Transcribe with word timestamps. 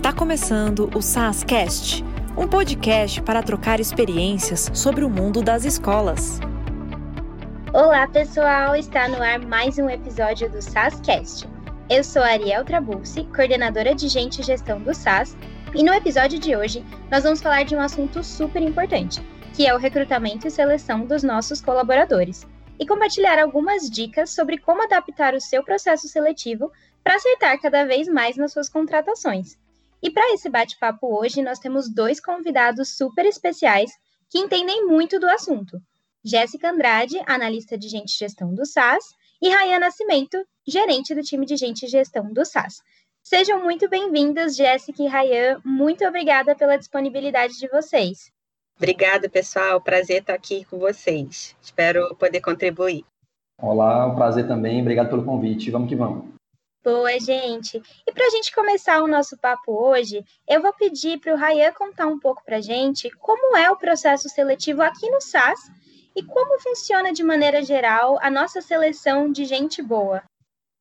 Está 0.00 0.14
começando 0.14 0.90
o 0.96 1.02
SASCast, 1.02 2.02
um 2.34 2.48
podcast 2.48 3.20
para 3.20 3.42
trocar 3.42 3.80
experiências 3.80 4.70
sobre 4.72 5.04
o 5.04 5.10
mundo 5.10 5.42
das 5.42 5.66
escolas. 5.66 6.40
Olá, 7.70 8.08
pessoal! 8.08 8.74
Está 8.74 9.08
no 9.08 9.22
ar 9.22 9.38
mais 9.40 9.76
um 9.78 9.90
episódio 9.90 10.50
do 10.50 10.62
SASCast. 10.62 11.46
Eu 11.90 12.02
sou 12.02 12.22
Ariel 12.22 12.64
Trabulsi, 12.64 13.24
coordenadora 13.24 13.94
de 13.94 14.08
Gente 14.08 14.40
e 14.40 14.42
Gestão 14.42 14.80
do 14.80 14.94
SAS, 14.94 15.36
e 15.74 15.84
no 15.84 15.92
episódio 15.92 16.38
de 16.38 16.56
hoje 16.56 16.82
nós 17.10 17.22
vamos 17.22 17.42
falar 17.42 17.64
de 17.64 17.76
um 17.76 17.80
assunto 17.80 18.24
super 18.24 18.62
importante, 18.62 19.20
que 19.52 19.66
é 19.66 19.74
o 19.74 19.78
recrutamento 19.78 20.48
e 20.48 20.50
seleção 20.50 21.04
dos 21.04 21.22
nossos 21.22 21.60
colaboradores, 21.60 22.48
e 22.78 22.86
compartilhar 22.86 23.38
algumas 23.38 23.90
dicas 23.90 24.30
sobre 24.30 24.56
como 24.56 24.82
adaptar 24.82 25.34
o 25.34 25.40
seu 25.42 25.62
processo 25.62 26.08
seletivo 26.08 26.72
para 27.04 27.16
acertar 27.16 27.60
cada 27.60 27.84
vez 27.84 28.08
mais 28.08 28.38
nas 28.38 28.50
suas 28.50 28.70
contratações. 28.70 29.58
E 30.02 30.10
para 30.10 30.32
esse 30.32 30.48
bate-papo 30.48 31.06
hoje, 31.18 31.42
nós 31.42 31.58
temos 31.58 31.92
dois 31.92 32.20
convidados 32.20 32.96
super 32.96 33.26
especiais 33.26 33.90
que 34.30 34.38
entendem 34.38 34.86
muito 34.86 35.18
do 35.18 35.28
assunto. 35.28 35.80
Jéssica 36.24 36.70
Andrade, 36.70 37.20
analista 37.26 37.76
de 37.76 37.88
gente 37.88 38.14
e 38.14 38.18
gestão 38.18 38.54
do 38.54 38.64
SAS, 38.64 39.04
e 39.42 39.48
Rayan 39.48 39.78
Nascimento, 39.78 40.38
gerente 40.66 41.14
do 41.14 41.22
time 41.22 41.46
de 41.46 41.56
gente 41.56 41.84
e 41.84 41.88
gestão 41.88 42.32
do 42.32 42.44
SAS. 42.44 42.82
Sejam 43.22 43.62
muito 43.62 43.88
bem-vindas, 43.88 44.56
Jéssica 44.56 45.02
e 45.02 45.06
Rayan. 45.06 45.60
Muito 45.64 46.04
obrigada 46.04 46.54
pela 46.54 46.76
disponibilidade 46.76 47.58
de 47.58 47.68
vocês. 47.68 48.30
Obrigada, 48.76 49.28
pessoal. 49.28 49.80
Prazer 49.80 50.20
estar 50.20 50.34
aqui 50.34 50.64
com 50.64 50.78
vocês. 50.78 51.54
Espero 51.60 52.14
poder 52.16 52.40
contribuir. 52.40 53.04
Olá, 53.60 54.06
um 54.06 54.14
prazer 54.14 54.48
também. 54.48 54.80
Obrigado 54.80 55.10
pelo 55.10 55.24
convite. 55.24 55.70
Vamos 55.70 55.88
que 55.88 55.96
vamos. 55.96 56.39
Boa, 56.82 57.20
gente! 57.20 57.76
E 58.06 58.10
para 58.12 58.26
a 58.26 58.30
gente 58.30 58.54
começar 58.54 59.02
o 59.02 59.06
nosso 59.06 59.36
papo 59.36 59.70
hoje, 59.70 60.24
eu 60.48 60.62
vou 60.62 60.72
pedir 60.72 61.20
para 61.20 61.34
o 61.34 61.36
Rayan 61.36 61.72
contar 61.72 62.06
um 62.06 62.18
pouco 62.18 62.42
para 62.42 62.56
a 62.56 62.60
gente 62.62 63.10
como 63.18 63.54
é 63.54 63.70
o 63.70 63.76
processo 63.76 64.30
seletivo 64.30 64.80
aqui 64.80 65.10
no 65.10 65.20
SAS 65.20 65.70
e 66.16 66.22
como 66.22 66.58
funciona 66.58 67.12
de 67.12 67.22
maneira 67.22 67.62
geral 67.62 68.18
a 68.22 68.30
nossa 68.30 68.62
seleção 68.62 69.30
de 69.30 69.44
gente 69.44 69.82
boa. 69.82 70.22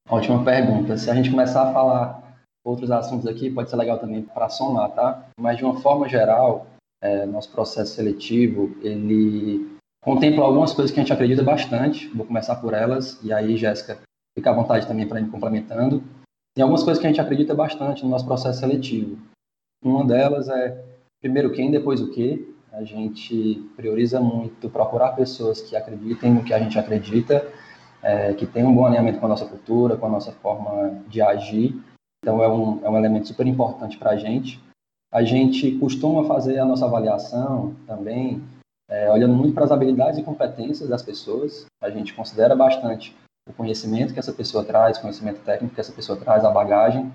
Ótima 0.10 0.42
pergunta. 0.42 0.98
Se 0.98 1.12
a 1.12 1.16
gente 1.16 1.32
começar 1.32 1.70
a 1.70 1.74
falar 1.74 2.34
outros 2.64 2.90
assuntos 2.92 3.28
aqui, 3.28 3.50
pode 3.50 3.70
ser 3.70 3.76
legal 3.76 4.00
também 4.00 4.22
para 4.22 4.48
somar, 4.48 4.92
tá? 4.92 5.28
Mas 5.38 5.58
de 5.58 5.66
uma 5.66 5.82
forma 5.82 6.08
geral, 6.08 6.66
é, 7.04 7.26
nosso 7.26 7.52
processo 7.52 7.96
seletivo, 7.96 8.74
ele 8.82 9.78
contempla 10.02 10.46
algumas 10.46 10.72
coisas 10.72 10.94
que 10.94 11.00
a 11.02 11.04
gente 11.04 11.12
acredita 11.12 11.44
bastante. 11.44 12.08
Vou 12.08 12.26
começar 12.26 12.56
por 12.56 12.74
elas, 12.74 13.22
e 13.22 13.34
aí, 13.34 13.58
Jéssica, 13.58 14.00
fica 14.40 14.52
à 14.52 14.54
vontade 14.54 14.88
também 14.88 15.08
para 15.08 15.20
ir 15.20 15.30
complementando. 15.30 16.02
Tem 16.56 16.64
algumas 16.64 16.84
coisas 16.84 17.00
que 17.00 17.06
a 17.06 17.10
gente 17.10 17.22
acredita 17.22 17.54
bastante 17.54 18.04
no 18.04 18.10
nosso 18.10 18.26
processo 18.26 18.60
seletivo. 18.60 19.18
Uma 19.84 20.06
delas 20.06 20.50
é, 20.50 20.84
primeiro 21.22 21.52
quem, 21.52 21.70
depois 21.70 22.02
o 22.02 22.10
que. 22.12 22.56
A 22.72 22.84
gente 22.84 23.70
prioriza 23.76 24.20
muito 24.22 24.70
procurar 24.70 25.14
pessoas 25.14 25.62
que 25.62 25.76
acreditem 25.76 26.34
no 26.34 26.44
que 26.44 26.54
a 26.54 26.60
gente 26.60 26.78
acredita, 26.78 27.46
é, 28.02 28.34
que 28.34 28.46
tenham 28.46 28.72
um 28.72 28.76
bom 28.76 28.86
alinhamento 28.86 29.20
com 29.20 29.26
a 29.26 29.30
nossa 29.30 29.46
cultura, 29.46 29.98
com 29.98 30.06
a 30.06 30.10
nossa 30.10 30.32
forma 30.32 31.02
de 31.08 31.22
agir. 31.22 31.76
Então, 32.24 32.44
é 32.44 32.48
um, 32.48 32.86
é 32.86 32.90
um 32.90 32.98
elemento 32.98 33.28
super 33.28 33.48
importante 33.48 33.98
para 33.98 34.12
a 34.12 34.18
gente. 34.18 34.62
A 35.12 35.24
gente 35.24 35.72
costuma 35.80 36.26
fazer 36.26 36.60
a 36.60 36.66
nossa 36.66 36.86
avaliação 36.86 37.76
também, 37.88 38.44
é, 38.90 39.12
olhando 39.12 39.34
muito 39.34 39.54
para 39.54 39.66
as 39.66 39.72
habilidades 39.72 40.20
e 40.20 40.24
competências 40.24 40.88
das 40.88 41.02
pessoas. 41.02 41.66
A 41.82 41.90
gente 41.90 42.14
considera 42.14 42.56
bastante 42.56 43.16
o 43.50 43.54
conhecimento 43.54 44.14
que 44.14 44.20
essa 44.20 44.32
pessoa 44.32 44.64
traz, 44.64 44.98
o 44.98 45.02
conhecimento 45.02 45.42
técnico 45.42 45.74
que 45.74 45.82
essa 45.82 45.92
pessoa 45.92 46.18
traz, 46.18 46.46
a 46.46 46.52
bagagem. 46.52 47.12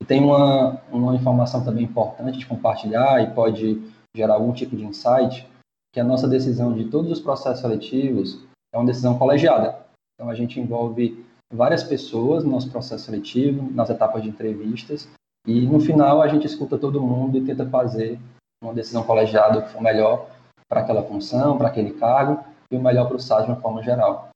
E 0.00 0.04
tem 0.04 0.22
uma, 0.22 0.80
uma 0.90 1.14
informação 1.16 1.64
também 1.64 1.84
importante 1.84 2.38
de 2.38 2.46
compartilhar 2.46 3.22
e 3.22 3.34
pode 3.34 3.82
gerar 4.14 4.34
algum 4.34 4.52
tipo 4.52 4.76
de 4.76 4.84
insight, 4.84 5.48
que 5.92 6.00
a 6.00 6.04
nossa 6.04 6.28
decisão 6.28 6.72
de 6.72 6.84
todos 6.84 7.10
os 7.10 7.20
processos 7.20 7.60
seletivos 7.60 8.38
é 8.72 8.78
uma 8.78 8.86
decisão 8.86 9.18
colegiada. 9.18 9.78
Então, 10.14 10.30
a 10.30 10.34
gente 10.34 10.60
envolve 10.60 11.24
várias 11.52 11.82
pessoas 11.82 12.44
no 12.44 12.50
nosso 12.50 12.70
processo 12.70 13.04
seletivo, 13.04 13.70
nas 13.72 13.88
etapas 13.88 14.22
de 14.22 14.28
entrevistas, 14.28 15.08
e 15.46 15.66
no 15.66 15.80
final 15.80 16.20
a 16.20 16.28
gente 16.28 16.46
escuta 16.46 16.76
todo 16.76 17.00
mundo 17.00 17.38
e 17.38 17.44
tenta 17.44 17.66
fazer 17.66 18.20
uma 18.62 18.74
decisão 18.74 19.02
colegiada 19.02 19.62
que 19.62 19.70
for 19.70 19.80
melhor 19.80 20.28
para 20.68 20.80
aquela 20.80 21.02
função, 21.02 21.56
para 21.56 21.68
aquele 21.68 21.92
cargo, 21.92 22.44
e 22.70 22.76
o 22.76 22.82
melhor 22.82 23.06
para 23.06 23.16
o 23.16 23.20
SAS 23.20 23.44
de 23.44 23.50
uma 23.50 23.60
forma 23.60 23.82
geral. 23.82 24.27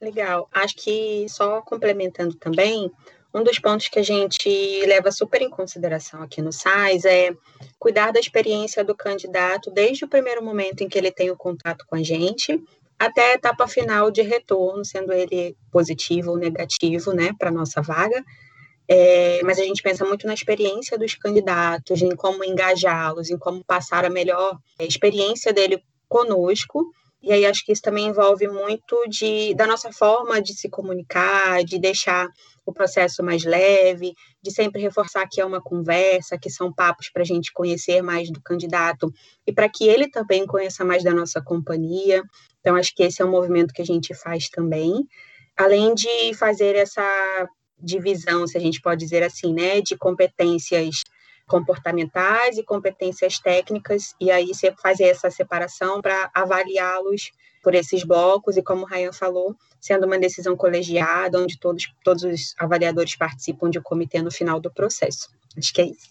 Legal. 0.00 0.48
Acho 0.52 0.76
que 0.76 1.26
só 1.28 1.60
complementando 1.62 2.34
também, 2.36 2.90
um 3.34 3.42
dos 3.42 3.58
pontos 3.58 3.88
que 3.88 3.98
a 3.98 4.02
gente 4.02 4.48
leva 4.86 5.10
super 5.10 5.42
em 5.42 5.50
consideração 5.50 6.22
aqui 6.22 6.40
no 6.40 6.52
SAIS 6.52 7.04
é 7.04 7.30
cuidar 7.78 8.12
da 8.12 8.20
experiência 8.20 8.84
do 8.84 8.94
candidato 8.94 9.70
desde 9.70 10.04
o 10.04 10.08
primeiro 10.08 10.42
momento 10.42 10.82
em 10.82 10.88
que 10.88 10.96
ele 10.96 11.10
tem 11.10 11.30
o 11.30 11.36
contato 11.36 11.84
com 11.86 11.96
a 11.96 12.02
gente 12.02 12.62
até 12.98 13.32
a 13.32 13.34
etapa 13.34 13.68
final 13.68 14.10
de 14.10 14.22
retorno, 14.22 14.84
sendo 14.84 15.12
ele 15.12 15.56
positivo 15.70 16.32
ou 16.32 16.36
negativo, 16.36 17.12
né, 17.12 17.32
para 17.38 17.50
nossa 17.50 17.80
vaga. 17.80 18.24
É, 18.88 19.40
mas 19.44 19.58
a 19.58 19.62
gente 19.62 19.82
pensa 19.82 20.04
muito 20.04 20.26
na 20.26 20.34
experiência 20.34 20.98
dos 20.98 21.14
candidatos, 21.14 22.02
em 22.02 22.16
como 22.16 22.42
engajá-los, 22.42 23.30
em 23.30 23.38
como 23.38 23.62
passar 23.62 24.04
a 24.04 24.10
melhor 24.10 24.58
experiência 24.80 25.52
dele 25.52 25.82
conosco 26.08 26.90
e 27.22 27.32
aí 27.32 27.44
acho 27.44 27.64
que 27.64 27.72
isso 27.72 27.82
também 27.82 28.06
envolve 28.06 28.46
muito 28.46 29.04
de, 29.08 29.54
da 29.54 29.66
nossa 29.66 29.92
forma 29.92 30.40
de 30.40 30.54
se 30.54 30.68
comunicar, 30.68 31.64
de 31.64 31.78
deixar 31.78 32.28
o 32.64 32.72
processo 32.72 33.22
mais 33.22 33.44
leve, 33.44 34.12
de 34.42 34.52
sempre 34.52 34.80
reforçar 34.80 35.26
que 35.26 35.40
é 35.40 35.44
uma 35.44 35.60
conversa, 35.60 36.38
que 36.38 36.50
são 36.50 36.72
papos 36.72 37.10
para 37.10 37.22
a 37.22 37.24
gente 37.24 37.52
conhecer 37.52 38.02
mais 38.02 38.30
do 38.30 38.40
candidato 38.42 39.12
e 39.46 39.52
para 39.52 39.68
que 39.68 39.88
ele 39.88 40.08
também 40.10 40.46
conheça 40.46 40.84
mais 40.84 41.02
da 41.02 41.12
nossa 41.12 41.42
companhia. 41.42 42.22
Então, 42.60 42.76
acho 42.76 42.94
que 42.94 43.02
esse 43.02 43.22
é 43.22 43.24
um 43.24 43.30
movimento 43.30 43.72
que 43.72 43.82
a 43.82 43.86
gente 43.86 44.14
faz 44.14 44.48
também. 44.48 45.06
Além 45.56 45.94
de 45.94 46.34
fazer 46.34 46.76
essa 46.76 47.48
divisão, 47.80 48.46
se 48.46 48.56
a 48.56 48.60
gente 48.60 48.80
pode 48.80 49.00
dizer 49.00 49.22
assim, 49.22 49.52
né, 49.52 49.80
de 49.80 49.96
competências 49.96 51.02
comportamentais 51.48 52.58
e 52.58 52.62
competências 52.62 53.38
técnicas, 53.40 54.14
e 54.20 54.30
aí 54.30 54.48
você 54.48 54.70
fazer 54.72 55.04
essa 55.04 55.30
separação 55.30 56.00
para 56.00 56.30
avaliá-los 56.34 57.32
por 57.62 57.74
esses 57.74 58.04
blocos, 58.04 58.56
e 58.56 58.62
como 58.62 58.82
o 58.82 58.86
Ryan 58.86 59.12
falou, 59.12 59.56
sendo 59.80 60.06
uma 60.06 60.18
decisão 60.18 60.56
colegiada, 60.56 61.40
onde 61.40 61.58
todos, 61.58 61.92
todos 62.04 62.22
os 62.22 62.54
avaliadores 62.58 63.16
participam 63.16 63.68
de 63.68 63.78
um 63.78 63.82
comitê 63.82 64.22
no 64.22 64.30
final 64.30 64.60
do 64.60 64.72
processo. 64.72 65.28
Acho 65.56 65.72
que 65.72 65.80
é 65.80 65.86
isso. 65.86 66.08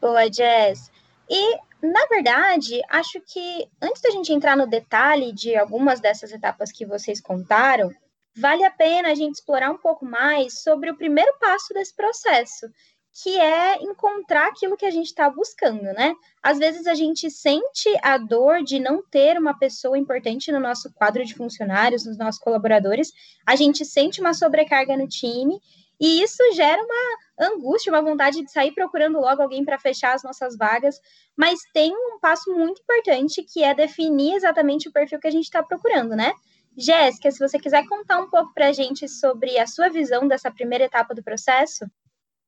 Boa, 0.00 0.32
Jess. 0.32 0.90
E, 1.28 1.56
na 1.82 2.06
verdade, 2.08 2.80
acho 2.88 3.20
que 3.20 3.68
antes 3.80 4.00
da 4.00 4.10
gente 4.10 4.32
entrar 4.32 4.56
no 4.56 4.66
detalhe 4.66 5.32
de 5.32 5.54
algumas 5.54 6.00
dessas 6.00 6.32
etapas 6.32 6.72
que 6.72 6.86
vocês 6.86 7.20
contaram, 7.20 7.90
vale 8.36 8.64
a 8.64 8.70
pena 8.70 9.10
a 9.10 9.14
gente 9.14 9.34
explorar 9.34 9.70
um 9.70 9.78
pouco 9.78 10.04
mais 10.04 10.62
sobre 10.62 10.90
o 10.90 10.96
primeiro 10.96 11.32
passo 11.38 11.74
desse 11.74 11.94
processo, 11.94 12.66
que 13.12 13.38
é 13.38 13.82
encontrar 13.82 14.48
aquilo 14.48 14.76
que 14.76 14.86
a 14.86 14.90
gente 14.90 15.06
está 15.06 15.28
buscando, 15.28 15.82
né? 15.82 16.14
Às 16.42 16.58
vezes 16.58 16.86
a 16.86 16.94
gente 16.94 17.30
sente 17.30 17.88
a 18.02 18.16
dor 18.16 18.62
de 18.62 18.78
não 18.78 19.02
ter 19.02 19.36
uma 19.38 19.58
pessoa 19.58 19.98
importante 19.98 20.52
no 20.52 20.60
nosso 20.60 20.92
quadro 20.94 21.24
de 21.24 21.34
funcionários, 21.34 22.06
nos 22.06 22.16
nossos 22.16 22.40
colaboradores, 22.40 23.12
a 23.46 23.56
gente 23.56 23.84
sente 23.84 24.20
uma 24.20 24.32
sobrecarga 24.32 24.96
no 24.96 25.08
time, 25.08 25.60
e 26.00 26.22
isso 26.22 26.42
gera 26.54 26.82
uma 26.82 27.46
angústia, 27.48 27.92
uma 27.92 28.00
vontade 28.00 28.42
de 28.42 28.50
sair 28.50 28.72
procurando 28.72 29.20
logo 29.20 29.42
alguém 29.42 29.64
para 29.64 29.78
fechar 29.78 30.14
as 30.14 30.22
nossas 30.22 30.56
vagas, 30.56 30.98
mas 31.36 31.60
tem 31.74 31.92
um 31.92 32.18
passo 32.18 32.50
muito 32.54 32.80
importante 32.80 33.42
que 33.42 33.62
é 33.62 33.74
definir 33.74 34.34
exatamente 34.34 34.88
o 34.88 34.92
perfil 34.92 35.20
que 35.20 35.28
a 35.28 35.32
gente 35.32 35.44
está 35.44 35.62
procurando, 35.62 36.16
né? 36.16 36.32
Jéssica, 36.76 37.30
se 37.30 37.38
você 37.38 37.58
quiser 37.58 37.86
contar 37.86 38.18
um 38.18 38.30
pouco 38.30 38.54
para 38.54 38.68
a 38.68 38.72
gente 38.72 39.06
sobre 39.08 39.58
a 39.58 39.66
sua 39.66 39.90
visão 39.90 40.26
dessa 40.26 40.50
primeira 40.50 40.84
etapa 40.84 41.14
do 41.14 41.22
processo. 41.22 41.84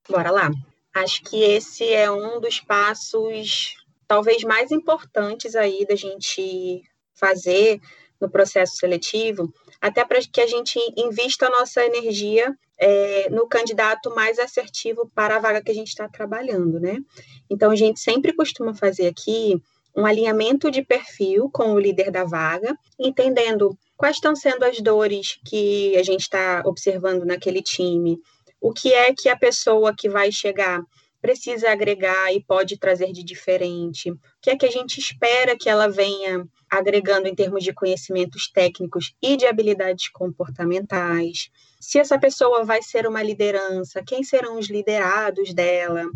Bora 0.09 0.31
lá. 0.31 0.51
Acho 0.95 1.23
que 1.23 1.43
esse 1.43 1.89
é 1.89 2.11
um 2.11 2.41
dos 2.41 2.61
passos 2.61 3.77
talvez 4.07 4.43
mais 4.43 4.71
importantes 4.71 5.57
aí 5.57 5.87
da 5.87 5.97
gente 5.97 6.83
fazer 7.15 7.81
no 8.21 8.31
processo 8.31 8.77
seletivo, 8.77 9.53
até 9.81 10.05
para 10.05 10.21
que 10.21 10.41
a 10.41 10.47
gente 10.47 10.79
invista 10.97 11.47
a 11.47 11.51
nossa 11.51 11.85
energia 11.85 12.55
é, 12.79 13.29
no 13.31 13.49
candidato 13.49 14.15
mais 14.15 14.39
assertivo 14.39 15.11
para 15.15 15.37
a 15.37 15.39
vaga 15.39 15.63
que 15.63 15.71
a 15.71 15.75
gente 15.75 15.89
está 15.89 16.09
trabalhando, 16.09 16.79
né? 16.79 16.99
Então, 17.49 17.71
a 17.71 17.77
gente 17.77 18.01
sempre 18.01 18.33
costuma 18.33 18.75
fazer 18.75 19.07
aqui 19.07 19.61
um 19.97 20.07
alinhamento 20.07 20.71
de 20.71 20.83
perfil 20.83 21.51
com 21.51 21.73
o 21.73 21.79
líder 21.79 22.11
da 22.11 22.25
vaga, 22.25 22.77
entendendo 22.99 23.77
quais 23.97 24.17
estão 24.17 24.35
sendo 24.35 24.65
as 24.65 24.81
dores 24.81 25.39
que 25.47 25.97
a 25.97 26.03
gente 26.03 26.23
está 26.23 26.63
observando 26.65 27.25
naquele 27.25 27.63
time, 27.63 28.19
o 28.63 28.73
que 28.73 28.95
é 28.95 29.13
que 29.13 29.29
a 29.29 29.37
pessoa 29.37 29.95
que 29.95 30.09
vai 30.09 30.31
chegar 30.31 30.81
precisa 31.21 31.71
agregar 31.71 32.33
e 32.33 32.43
pode 32.43 32.79
trazer 32.79 33.13
de 33.13 33.23
diferente? 33.23 34.11
O 34.11 34.19
que 34.41 34.51
é 34.51 34.57
que 34.57 34.67
a 34.67 34.71
gente 34.71 34.99
espera 34.99 35.57
que 35.57 35.69
ela 35.69 35.89
venha 35.89 36.47
agregando 36.71 37.29
em 37.29 37.35
termos 37.35 37.63
de 37.63 37.73
conhecimentos 37.73 38.51
técnicos 38.51 39.15
e 39.21 39.37
de 39.37 39.47
habilidades 39.47 40.09
comportamentais? 40.09 41.51
Se 41.81 41.99
essa 41.99 42.19
pessoa 42.19 42.65
vai 42.65 42.83
ser 42.83 43.07
uma 43.07 43.23
liderança, 43.23 44.03
quem 44.07 44.25
serão 44.25 44.59
os 44.59 44.69
liderados 44.69 45.53
dela? 45.53 46.07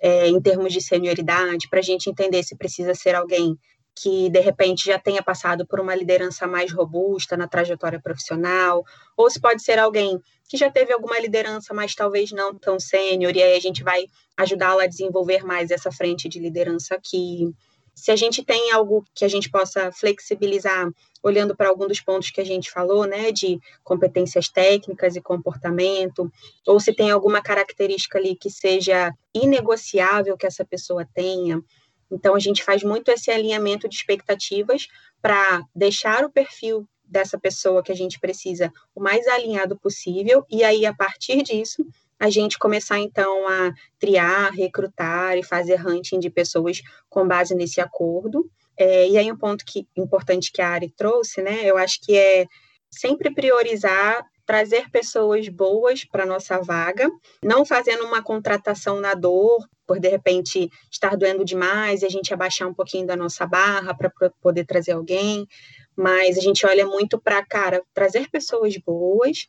é, 0.00 0.28
em 0.28 0.40
termos 0.40 0.72
de 0.72 0.80
senioridade, 0.80 1.68
para 1.68 1.80
a 1.80 1.82
gente 1.82 2.08
entender 2.08 2.42
se 2.42 2.56
precisa 2.56 2.94
ser 2.94 3.14
alguém 3.14 3.56
que 4.00 4.30
de 4.30 4.40
repente 4.40 4.86
já 4.86 4.98
tenha 4.98 5.22
passado 5.22 5.66
por 5.66 5.78
uma 5.78 5.94
liderança 5.94 6.46
mais 6.46 6.72
robusta 6.72 7.36
na 7.36 7.46
trajetória 7.46 8.00
profissional, 8.00 8.82
ou 9.14 9.28
se 9.28 9.38
pode 9.38 9.62
ser 9.62 9.78
alguém 9.78 10.18
que 10.48 10.56
já 10.56 10.70
teve 10.70 10.90
alguma 10.90 11.18
liderança, 11.18 11.74
mas 11.74 11.94
talvez 11.94 12.32
não 12.32 12.54
tão 12.54 12.80
sênior, 12.80 13.36
e 13.36 13.42
aí 13.42 13.56
a 13.56 13.60
gente 13.60 13.84
vai 13.84 14.06
ajudá-la 14.38 14.84
a 14.84 14.86
desenvolver 14.86 15.44
mais 15.44 15.70
essa 15.70 15.92
frente 15.92 16.30
de 16.30 16.40
liderança 16.40 16.94
aqui. 16.94 17.52
Se 17.94 18.10
a 18.10 18.16
gente 18.16 18.42
tem 18.42 18.72
algo 18.72 19.04
que 19.14 19.24
a 19.24 19.28
gente 19.28 19.50
possa 19.50 19.92
flexibilizar, 19.92 20.88
olhando 21.22 21.54
para 21.54 21.68
algum 21.68 21.86
dos 21.86 22.00
pontos 22.00 22.30
que 22.30 22.40
a 22.40 22.44
gente 22.44 22.70
falou, 22.70 23.04
né, 23.04 23.30
de 23.30 23.58
competências 23.84 24.48
técnicas 24.48 25.14
e 25.14 25.20
comportamento, 25.20 26.32
ou 26.66 26.80
se 26.80 26.94
tem 26.94 27.10
alguma 27.10 27.42
característica 27.42 28.18
ali 28.18 28.34
que 28.34 28.48
seja 28.48 29.12
inegociável 29.34 30.38
que 30.38 30.46
essa 30.46 30.64
pessoa 30.64 31.06
tenha, 31.14 31.62
então, 32.10 32.34
a 32.34 32.38
gente 32.38 32.64
faz 32.64 32.82
muito 32.82 33.10
esse 33.10 33.30
alinhamento 33.30 33.88
de 33.88 33.94
expectativas 33.94 34.88
para 35.20 35.62
deixar 35.74 36.24
o 36.24 36.30
perfil 36.30 36.88
dessa 37.04 37.38
pessoa 37.38 37.82
que 37.82 37.92
a 37.92 37.96
gente 37.96 38.18
precisa 38.20 38.72
o 38.94 39.02
mais 39.02 39.26
alinhado 39.26 39.78
possível, 39.78 40.44
e 40.50 40.62
aí, 40.62 40.86
a 40.86 40.94
partir 40.94 41.42
disso, 41.42 41.84
a 42.18 42.28
gente 42.28 42.58
começar 42.58 42.98
então 42.98 43.48
a 43.48 43.72
triar, 43.98 44.52
recrutar 44.52 45.38
e 45.38 45.42
fazer 45.42 45.84
hunting 45.84 46.20
de 46.20 46.28
pessoas 46.28 46.82
com 47.08 47.26
base 47.26 47.54
nesse 47.54 47.80
acordo. 47.80 48.50
É, 48.76 49.08
e 49.08 49.16
aí, 49.16 49.32
um 49.32 49.36
ponto 49.36 49.64
que, 49.64 49.86
importante 49.96 50.52
que 50.52 50.60
a 50.60 50.68
Ari 50.68 50.92
trouxe, 50.96 51.42
né? 51.42 51.64
Eu 51.64 51.78
acho 51.78 51.98
que 52.02 52.16
é 52.16 52.46
sempre 52.90 53.32
priorizar 53.32 54.24
trazer 54.50 54.90
pessoas 54.90 55.48
boas 55.48 56.04
para 56.04 56.26
nossa 56.26 56.60
vaga, 56.60 57.08
não 57.40 57.64
fazendo 57.64 58.04
uma 58.04 58.20
contratação 58.20 58.98
na 58.98 59.14
dor, 59.14 59.64
por 59.86 60.00
de 60.00 60.08
repente 60.08 60.68
estar 60.90 61.16
doendo 61.16 61.44
demais 61.44 62.02
e 62.02 62.06
a 62.06 62.08
gente 62.08 62.34
abaixar 62.34 62.66
um 62.66 62.74
pouquinho 62.74 63.06
da 63.06 63.14
nossa 63.14 63.46
barra 63.46 63.94
para 63.94 64.10
poder 64.42 64.64
trazer 64.64 64.90
alguém, 64.90 65.46
mas 65.96 66.36
a 66.36 66.40
gente 66.40 66.66
olha 66.66 66.84
muito 66.84 67.16
para, 67.16 67.46
cara, 67.46 67.80
trazer 67.94 68.28
pessoas 68.28 68.76
boas, 68.76 69.46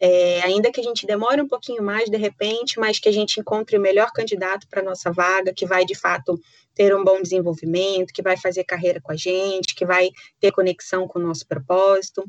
é, 0.00 0.42
ainda 0.42 0.72
que 0.72 0.80
a 0.80 0.84
gente 0.84 1.06
demore 1.06 1.40
um 1.40 1.46
pouquinho 1.46 1.84
mais 1.84 2.10
de 2.10 2.16
repente, 2.16 2.80
mas 2.80 2.98
que 2.98 3.08
a 3.08 3.12
gente 3.12 3.38
encontre 3.38 3.78
o 3.78 3.80
melhor 3.80 4.10
candidato 4.10 4.66
para 4.68 4.82
nossa 4.82 5.12
vaga, 5.12 5.54
que 5.54 5.64
vai 5.64 5.84
de 5.84 5.94
fato 5.94 6.36
ter 6.74 6.92
um 6.92 7.04
bom 7.04 7.22
desenvolvimento, 7.22 8.12
que 8.12 8.22
vai 8.22 8.36
fazer 8.36 8.64
carreira 8.64 9.00
com 9.00 9.12
a 9.12 9.16
gente, 9.16 9.76
que 9.76 9.86
vai 9.86 10.10
ter 10.40 10.50
conexão 10.50 11.06
com 11.06 11.20
o 11.20 11.22
nosso 11.22 11.46
propósito. 11.46 12.24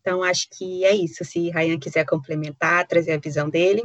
Então, 0.00 0.22
acho 0.22 0.48
que 0.50 0.84
é 0.84 0.94
isso. 0.94 1.24
Se 1.24 1.50
Ryan 1.50 1.78
quiser 1.78 2.04
complementar, 2.04 2.86
trazer 2.86 3.12
a 3.12 3.18
visão 3.18 3.48
dele. 3.48 3.82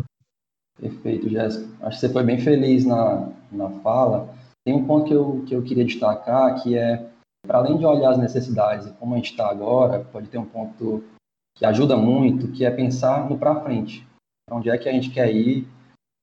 Perfeito, 0.80 1.30
Jéssica. 1.30 1.68
Acho 1.82 2.00
que 2.00 2.08
você 2.08 2.14
foi 2.14 2.24
bem 2.24 2.40
feliz 2.40 2.86
na, 2.86 3.30
na 3.52 3.70
fala. 3.82 4.34
Tem 4.66 4.76
um 4.76 4.86
ponto 4.86 5.06
que 5.06 5.14
eu, 5.14 5.44
que 5.48 5.56
eu 5.56 5.64
queria 5.64 5.86
destacar, 5.86 6.62
que 6.62 6.78
é, 6.78 7.06
para 7.46 7.60
além 7.60 7.78
de 7.78 7.86
olhar 7.86 8.12
as 8.12 8.18
necessidades 8.18 8.88
e 8.88 8.94
como 8.94 9.14
a 9.14 9.18
gente 9.18 9.32
está 9.32 9.50
agora, 9.50 10.00
pode 10.12 10.28
ter 10.28 10.38
um 10.38 10.46
ponto 10.46 11.04
que 11.56 11.66
ajuda 11.66 11.96
muito, 11.96 12.52
que 12.52 12.66
é 12.66 12.72
pensar 12.72 13.30
no 13.30 13.38
para 13.38 13.62
frente. 13.62 14.06
Para 14.46 14.58
onde 14.58 14.70
é 14.70 14.78
que 14.78 14.90
a 14.90 14.92
gente 14.92 15.12
quer 15.12 15.34
ir, 15.34 15.68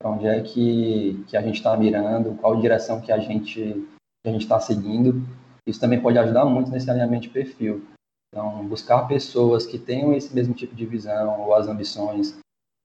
para 0.00 0.10
onde 0.10 0.26
é 0.26 0.40
que, 0.42 1.24
que 1.28 1.36
a 1.36 1.42
gente 1.42 1.56
está 1.56 1.76
mirando, 1.76 2.36
qual 2.40 2.60
direção 2.60 3.00
que 3.00 3.12
a 3.12 3.18
gente 3.18 3.86
a 4.24 4.30
gente 4.30 4.42
está 4.42 4.60
seguindo. 4.60 5.26
Isso 5.66 5.80
também 5.80 6.00
pode 6.00 6.18
ajudar 6.18 6.44
muito 6.44 6.70
nesse 6.70 6.90
alinhamento 6.90 7.22
de 7.22 7.30
perfil. 7.30 7.84
Então, 8.32 8.66
buscar 8.66 9.06
pessoas 9.06 9.66
que 9.66 9.78
tenham 9.78 10.14
esse 10.14 10.34
mesmo 10.34 10.54
tipo 10.54 10.74
de 10.74 10.86
visão 10.86 11.42
ou 11.42 11.54
as 11.54 11.68
ambições, 11.68 12.38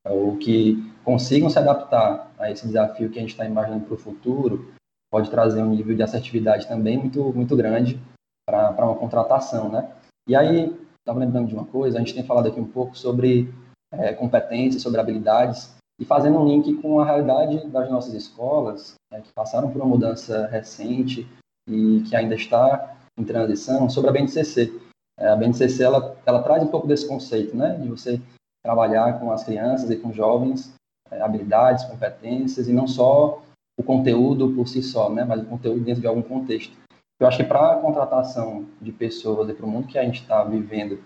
ou 0.06 0.38
que 0.38 0.76
consigam 1.06 1.50
se 1.50 1.58
adaptar 1.58 2.32
a 2.38 2.52
esse 2.52 2.68
desafio 2.68 3.10
que 3.10 3.18
a 3.18 3.22
gente 3.22 3.32
está 3.32 3.46
imaginando 3.46 3.86
para 3.86 3.94
o 3.96 3.98
futuro, 3.98 4.74
pode 5.10 5.32
trazer 5.32 5.64
um 5.64 5.70
nível 5.70 5.96
de 5.96 6.04
assertividade 6.04 6.68
também 6.68 6.98
muito, 6.98 7.34
muito 7.34 7.56
grande 7.56 8.00
para 8.46 8.86
uma 8.86 8.96
contratação, 8.96 9.70
né? 9.70 9.90
E 10.28 10.36
aí, 10.36 10.78
estava 11.00 11.20
lembrando 11.20 11.48
de 11.48 11.56
uma 11.56 11.66
coisa, 11.66 11.98
a 11.98 12.00
gente 12.00 12.14
tem 12.14 12.26
falado 12.26 12.50
aqui 12.50 12.60
um 12.60 12.68
pouco 12.68 12.98
sobre 12.98 13.54
é, 13.94 14.14
competências, 14.14 14.82
sobre 14.82 15.00
habilidades, 15.00 15.78
e 16.00 16.06
fazendo 16.06 16.38
um 16.40 16.48
link 16.48 16.74
com 16.82 17.00
a 17.00 17.06
realidade 17.06 17.66
das 17.68 17.90
nossas 17.90 18.14
escolas, 18.14 18.96
né, 19.12 19.22
que 19.22 19.32
passaram 19.34 19.72
por 19.72 19.82
uma 19.82 19.88
mudança 19.88 20.48
recente 20.48 21.28
e 21.68 22.02
que 22.02 22.16
ainda 22.16 22.36
está 22.36 22.98
em 23.18 23.24
transição, 23.24 23.90
sobre 23.90 24.10
a 24.10 24.14
BNCC. 24.14 24.87
É, 25.20 25.30
a 25.30 25.36
BNCC 25.36 25.84
ela, 25.84 26.16
ela 26.26 26.44
traz 26.44 26.62
um 26.64 26.68
pouco 26.68 26.88
desse 26.88 27.08
conceito, 27.08 27.56
né, 27.56 27.76
de 27.76 27.88
você 27.90 28.22
trabalhar 28.64 29.20
com 29.20 29.32
as 29.32 29.44
crianças 29.44 29.90
e 29.90 29.98
com 29.98 30.14
jovens 30.14 30.74
é, 31.10 31.22
habilidades, 31.22 31.86
competências 31.86 32.68
e 32.68 32.74
não 32.74 32.88
só 32.88 33.42
o 33.80 33.84
conteúdo 33.84 34.54
por 34.54 34.68
si 34.68 34.82
só, 34.84 35.10
né, 35.10 35.24
mas 35.24 35.42
o 35.42 35.46
conteúdo 35.46 35.84
dentro 35.84 36.02
de 36.02 36.08
algum 36.08 36.22
contexto. 36.22 36.76
Eu 37.20 37.28
acho 37.28 37.38
que 37.38 37.44
para 37.44 37.74
a 37.74 37.78
contratação 37.78 38.66
de 38.80 38.92
pessoas 38.92 39.50
e 39.50 39.54
para 39.54 39.66
o 39.66 39.70
mundo 39.70 39.88
que 39.88 39.98
a 39.98 40.04
gente 40.04 40.22
está 40.22 40.44
vivendo 40.44 41.00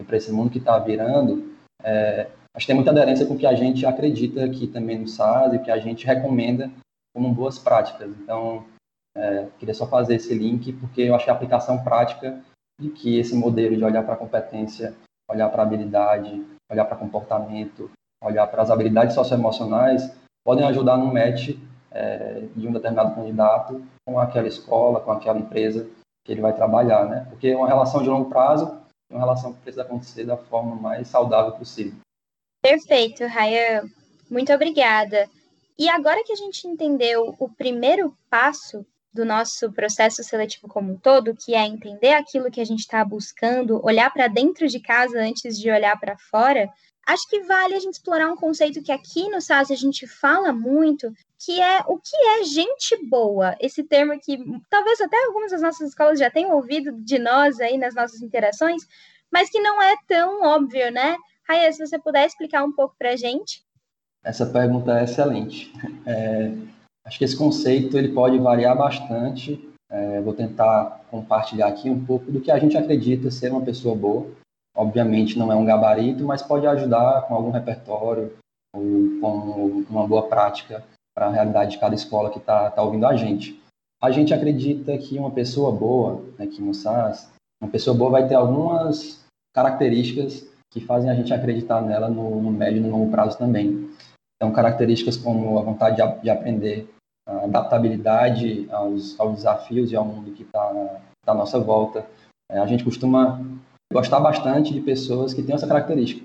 e 0.00 0.04
para 0.04 0.16
esse 0.16 0.32
mundo 0.32 0.50
que 0.50 0.58
está 0.58 0.78
virando, 0.78 1.52
é, 1.82 2.30
acho 2.54 2.64
que 2.64 2.66
tem 2.66 2.76
muita 2.76 2.90
aderência 2.90 3.26
com 3.26 3.34
o 3.34 3.38
que 3.38 3.46
a 3.46 3.54
gente 3.54 3.84
acredita 3.84 4.44
aqui 4.44 4.66
também 4.66 4.98
no 4.98 5.06
SAS 5.06 5.52
e 5.52 5.58
que 5.58 5.70
a 5.70 5.78
gente 5.78 6.06
recomenda 6.06 6.70
como 7.14 7.34
boas 7.34 7.58
práticas. 7.58 8.10
Então, 8.22 8.64
é, 9.16 9.48
queria 9.58 9.74
só 9.74 9.86
fazer 9.86 10.14
esse 10.14 10.32
link 10.34 10.72
porque 10.74 11.02
eu 11.02 11.14
acho 11.14 11.24
que 11.24 11.30
a 11.30 11.34
aplicação 11.34 11.82
prática 11.82 12.42
de 12.78 12.90
que 12.90 13.18
esse 13.18 13.34
modelo 13.34 13.76
de 13.76 13.84
olhar 13.84 14.04
para 14.04 14.16
competência, 14.16 14.94
olhar 15.28 15.48
para 15.48 15.62
habilidade, 15.62 16.44
olhar 16.70 16.84
para 16.84 16.96
comportamento, 16.96 17.90
olhar 18.22 18.46
para 18.46 18.62
as 18.62 18.70
habilidades 18.70 19.14
socioemocionais, 19.14 20.14
podem 20.44 20.66
ajudar 20.66 20.96
no 20.96 21.12
match 21.12 21.50
é, 21.90 22.44
de 22.54 22.68
um 22.68 22.72
determinado 22.72 23.14
candidato 23.14 23.82
com 24.06 24.18
aquela 24.18 24.48
escola, 24.48 25.00
com 25.00 25.10
aquela 25.10 25.38
empresa 25.38 25.88
que 26.24 26.32
ele 26.32 26.40
vai 26.40 26.54
trabalhar, 26.54 27.06
né? 27.06 27.26
Porque 27.30 27.48
é 27.48 27.56
uma 27.56 27.66
relação 27.66 28.02
de 28.02 28.08
longo 28.08 28.28
prazo 28.28 28.78
é 29.10 29.14
uma 29.14 29.20
relação 29.20 29.54
que 29.54 29.60
precisa 29.60 29.82
acontecer 29.82 30.24
da 30.24 30.36
forma 30.36 30.76
mais 30.76 31.08
saudável 31.08 31.52
possível. 31.52 31.98
Perfeito, 32.62 33.24
Raya. 33.26 33.84
Muito 34.30 34.52
obrigada. 34.52 35.28
E 35.78 35.88
agora 35.88 36.22
que 36.24 36.32
a 36.32 36.36
gente 36.36 36.66
entendeu 36.66 37.34
o 37.38 37.48
primeiro 37.48 38.14
passo 38.28 38.84
do 39.12 39.24
nosso 39.24 39.72
processo 39.72 40.22
seletivo 40.22 40.68
como 40.68 40.92
um 40.92 40.98
todo, 40.98 41.34
que 41.34 41.54
é 41.54 41.66
entender 41.66 42.12
aquilo 42.12 42.50
que 42.50 42.60
a 42.60 42.64
gente 42.64 42.80
está 42.80 43.04
buscando, 43.04 43.84
olhar 43.84 44.12
para 44.12 44.28
dentro 44.28 44.68
de 44.68 44.80
casa 44.80 45.18
antes 45.18 45.58
de 45.58 45.70
olhar 45.70 45.98
para 45.98 46.16
fora, 46.18 46.68
acho 47.06 47.26
que 47.28 47.42
vale 47.42 47.74
a 47.74 47.80
gente 47.80 47.94
explorar 47.94 48.30
um 48.30 48.36
conceito 48.36 48.82
que 48.82 48.92
aqui 48.92 49.28
no 49.30 49.40
SAS 49.40 49.70
a 49.70 49.74
gente 49.74 50.06
fala 50.06 50.52
muito, 50.52 51.10
que 51.38 51.60
é 51.60 51.80
o 51.86 51.98
que 51.98 52.16
é 52.16 52.44
gente 52.44 52.96
boa. 53.08 53.56
Esse 53.58 53.82
termo 53.82 54.18
que 54.20 54.38
talvez 54.68 55.00
até 55.00 55.16
algumas 55.24 55.50
das 55.50 55.62
nossas 55.62 55.88
escolas 55.88 56.18
já 56.18 56.30
tenham 56.30 56.54
ouvido 56.54 56.92
de 56.92 57.18
nós 57.18 57.58
aí 57.60 57.78
nas 57.78 57.94
nossas 57.94 58.20
interações, 58.20 58.82
mas 59.30 59.48
que 59.48 59.60
não 59.60 59.80
é 59.82 59.94
tão 60.06 60.42
óbvio, 60.42 60.90
né? 60.92 61.16
Raia, 61.48 61.72
se 61.72 61.84
você 61.84 61.98
puder 61.98 62.26
explicar 62.26 62.62
um 62.62 62.72
pouco 62.72 62.94
para 62.98 63.12
a 63.12 63.16
gente. 63.16 63.64
Essa 64.22 64.44
pergunta 64.44 65.00
é 65.00 65.04
excelente. 65.04 65.72
É, 66.04 66.52
Acho 67.08 67.18
que 67.18 67.24
esse 67.24 67.36
conceito 67.36 67.96
ele 67.96 68.10
pode 68.10 68.38
variar 68.38 68.76
bastante. 68.76 69.66
É, 69.90 70.20
vou 70.20 70.34
tentar 70.34 71.00
compartilhar 71.10 71.66
aqui 71.66 71.88
um 71.88 72.04
pouco 72.04 72.30
do 72.30 72.38
que 72.38 72.50
a 72.50 72.58
gente 72.58 72.76
acredita 72.76 73.30
ser 73.30 73.50
uma 73.50 73.62
pessoa 73.62 73.96
boa. 73.96 74.26
Obviamente 74.76 75.38
não 75.38 75.50
é 75.50 75.56
um 75.56 75.64
gabarito, 75.64 76.22
mas 76.24 76.42
pode 76.42 76.66
ajudar 76.66 77.22
com 77.22 77.34
algum 77.34 77.50
repertório 77.50 78.36
ou 78.74 78.82
com 79.22 79.84
uma 79.88 80.06
boa 80.06 80.28
prática 80.28 80.84
para 81.16 81.28
a 81.28 81.32
realidade 81.32 81.70
de 81.70 81.78
cada 81.78 81.94
escola 81.94 82.28
que 82.28 82.38
está 82.38 82.70
tá 82.70 82.82
ouvindo 82.82 83.06
a 83.06 83.16
gente. 83.16 83.58
A 84.02 84.10
gente 84.10 84.34
acredita 84.34 84.96
que 84.98 85.18
uma 85.18 85.30
pessoa 85.30 85.72
boa, 85.72 86.22
aqui 86.38 86.60
no 86.60 86.74
SAS, 86.74 87.32
uma 87.58 87.70
pessoa 87.70 87.96
boa 87.96 88.10
vai 88.10 88.28
ter 88.28 88.34
algumas 88.34 89.24
características 89.54 90.46
que 90.70 90.78
fazem 90.78 91.10
a 91.10 91.14
gente 91.14 91.32
acreditar 91.32 91.80
nela 91.80 92.10
no, 92.10 92.42
no 92.42 92.50
médio 92.50 92.76
e 92.76 92.80
no 92.80 92.90
longo 92.90 93.10
prazo 93.10 93.38
também. 93.38 93.90
Então, 94.36 94.52
características 94.52 95.16
como 95.16 95.58
a 95.58 95.62
vontade 95.62 95.96
de, 95.96 96.22
de 96.22 96.30
aprender, 96.30 96.88
a 97.28 97.44
adaptabilidade 97.44 98.66
aos, 98.70 99.18
aos 99.20 99.36
desafios 99.36 99.92
e 99.92 99.96
ao 99.96 100.04
mundo 100.04 100.32
que 100.32 100.42
está 100.42 101.00
tá 101.24 101.32
à 101.32 101.34
nossa 101.34 101.60
volta. 101.60 102.06
É, 102.50 102.58
a 102.58 102.66
gente 102.66 102.82
costuma 102.82 103.44
gostar 103.92 104.18
bastante 104.18 104.72
de 104.72 104.80
pessoas 104.80 105.34
que 105.34 105.42
têm 105.42 105.54
essa 105.54 105.66
característica, 105.66 106.24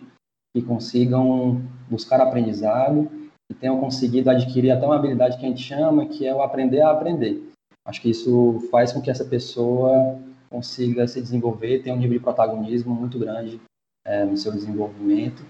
que 0.55 0.63
consigam 0.63 1.62
buscar 1.89 2.22
aprendizado 2.22 3.10
e 3.51 3.53
tenham 3.53 3.79
conseguido 3.79 4.29
adquirir 4.29 4.72
até 4.72 4.86
uma 4.86 4.95
habilidade 4.95 5.38
que 5.38 5.45
a 5.45 5.50
gente 5.50 5.62
chama, 5.62 6.05
que 6.05 6.25
é 6.25 6.33
o 6.33 6.41
aprender 6.41 6.81
a 6.81 6.91
aprender. 6.91 7.50
Acho 7.86 8.01
que 8.01 8.10
isso 8.10 8.65
faz 8.72 8.93
com 8.93 9.01
que 9.01 9.12
essa 9.12 9.25
pessoa 9.25 10.17
consiga 10.50 11.07
se 11.07 11.19
desenvolver, 11.19 11.81
tenha 11.81 11.95
um 11.95 12.00
nível 12.00 12.17
de 12.17 12.24
protagonismo 12.24 12.95
muito 12.95 13.19
grande 13.19 13.60
é, 14.05 14.24
no 14.24 14.38
seu 14.38 14.53
desenvolvimento 14.53 15.43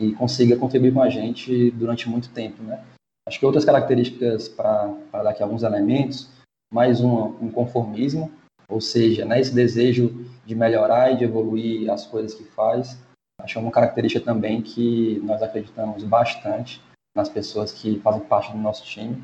e 0.00 0.12
consiga 0.12 0.56
contribuir 0.56 0.92
com 0.92 1.02
a 1.02 1.08
gente 1.08 1.70
durante 1.70 2.08
muito 2.08 2.30
tempo, 2.30 2.62
né? 2.62 2.84
Acho 3.28 3.40
que 3.40 3.46
outras 3.46 3.64
características 3.64 4.48
para 4.48 4.94
dar 5.12 5.30
aqui 5.30 5.42
alguns 5.42 5.64
elementos, 5.64 6.30
mais 6.72 7.00
um, 7.00 7.26
um 7.42 7.50
conformismo, 7.50 8.30
ou 8.68 8.80
seja, 8.80 9.24
né, 9.24 9.40
esse 9.40 9.54
desejo 9.54 10.24
de 10.44 10.54
melhorar 10.54 11.12
e 11.12 11.16
de 11.16 11.24
evoluir 11.24 11.90
as 11.90 12.06
coisas 12.06 12.34
que 12.34 12.44
faz. 12.44 12.96
Acho 13.40 13.54
que 13.54 13.58
é 13.58 13.62
uma 13.62 13.72
característica 13.72 14.24
também 14.24 14.62
que 14.62 15.20
nós 15.24 15.42
acreditamos 15.42 16.04
bastante 16.04 16.80
nas 17.16 17.28
pessoas 17.28 17.72
que 17.72 17.98
fazem 18.00 18.20
parte 18.20 18.52
do 18.52 18.58
nosso 18.58 18.84
time. 18.84 19.22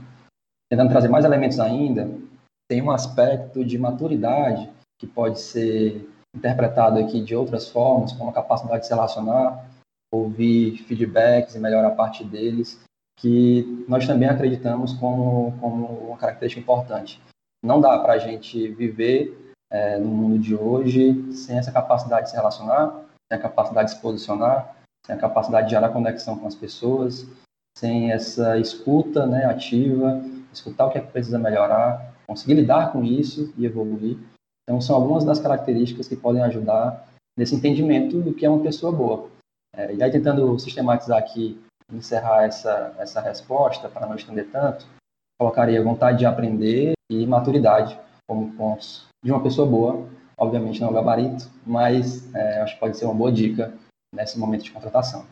tentando 0.71 0.90
trazer 0.90 1.09
mais 1.09 1.25
elementos 1.25 1.61
ainda, 1.61 2.11
tem 2.68 2.80
um 2.82 2.90
aspecto 2.90 3.64
de 3.64 3.78
maturidade 3.78 4.68
que 4.99 5.06
pode 5.06 5.38
ser 5.38 6.09
interpretado 6.35 6.99
aqui 6.99 7.23
de 7.23 7.37
outras 7.37 7.68
formas, 7.68 8.12
como 8.12 8.30
a 8.30 8.32
capacidade 8.32 8.80
de 8.80 8.87
se 8.87 8.94
relacionar, 8.94 9.68
ouvir 10.11 10.78
feedbacks 10.85 11.54
e 11.54 11.59
melhorar 11.59 11.88
a 11.88 11.94
parte 11.94 12.25
deles, 12.25 12.80
que 13.19 13.85
nós 13.88 14.07
também 14.07 14.28
acreditamos 14.28 14.92
como, 14.95 15.57
como 15.61 15.87
uma 16.09 16.16
característica 16.16 16.61
importante. 16.61 17.21
Não 17.64 17.81
dá 17.81 17.99
para 17.99 18.14
a 18.14 18.19
gente 18.19 18.69
viver 18.69 19.54
é, 19.71 19.99
no 19.99 20.09
mundo 20.09 20.38
de 20.38 20.54
hoje 20.54 21.33
sem 21.33 21.57
essa 21.57 21.73
capacidade 21.73 22.25
de 22.25 22.31
se 22.31 22.37
relacionar, 22.37 23.04
sem 23.31 23.38
a 23.38 23.42
capacidade 23.42 23.90
de 23.90 23.97
se 23.97 24.02
posicionar, 24.02 24.76
sem 25.07 25.14
a 25.14 25.19
capacidade 25.19 25.69
de 25.69 25.75
gerar 25.75 25.90
conexão 25.90 26.38
com 26.38 26.47
as 26.47 26.54
pessoas, 26.54 27.26
sem 27.76 28.12
essa 28.12 28.59
escuta 28.59 29.26
né, 29.26 29.45
ativa, 29.45 30.23
escutar 30.52 30.87
o 30.87 30.90
que 30.90 30.99
é 30.99 31.00
que 31.00 31.12
precisa 31.12 31.38
melhorar, 31.38 32.14
conseguir 32.26 32.54
lidar 32.54 32.92
com 32.92 33.02
isso 33.04 33.52
e 33.57 33.64
evoluir. 33.64 34.19
Então, 34.62 34.81
são 34.81 34.95
algumas 34.95 35.25
das 35.25 35.40
características 35.40 36.07
que 36.07 36.16
podem 36.16 36.42
ajudar 36.42 37.09
nesse 37.37 37.54
entendimento 37.54 38.21
do 38.21 38.35
que 38.35 38.45
é 38.45 38.50
uma 38.50 38.62
pessoa 38.62 38.92
boa. 38.92 39.28
É, 39.75 39.95
e 39.95 40.02
aí, 40.02 40.11
tentando 40.11 40.59
sistematizar 40.59 41.19
aqui, 41.19 41.59
encerrar 41.92 42.44
essa, 42.44 42.94
essa 42.99 43.20
resposta, 43.20 43.88
para 43.88 44.06
não 44.06 44.16
estender 44.16 44.49
tanto, 44.50 44.87
colocaria 45.38 45.82
vontade 45.82 46.18
de 46.18 46.26
aprender 46.26 46.92
e 47.11 47.26
maturidade 47.26 47.99
como 48.26 48.52
pontos 48.54 49.06
de 49.25 49.30
uma 49.30 49.42
pessoa 49.42 49.68
boa. 49.68 50.08
Obviamente 50.37 50.80
não 50.80 50.88
é 50.88 50.90
o 50.90 50.94
gabarito, 50.94 51.50
mas 51.66 52.34
é, 52.34 52.61
acho 52.62 52.75
que 52.75 52.80
pode 52.80 52.96
ser 52.96 53.04
uma 53.04 53.14
boa 53.14 53.30
dica 53.30 53.72
nesse 54.14 54.38
momento 54.38 54.64
de 54.64 54.70
contratação. 54.70 55.26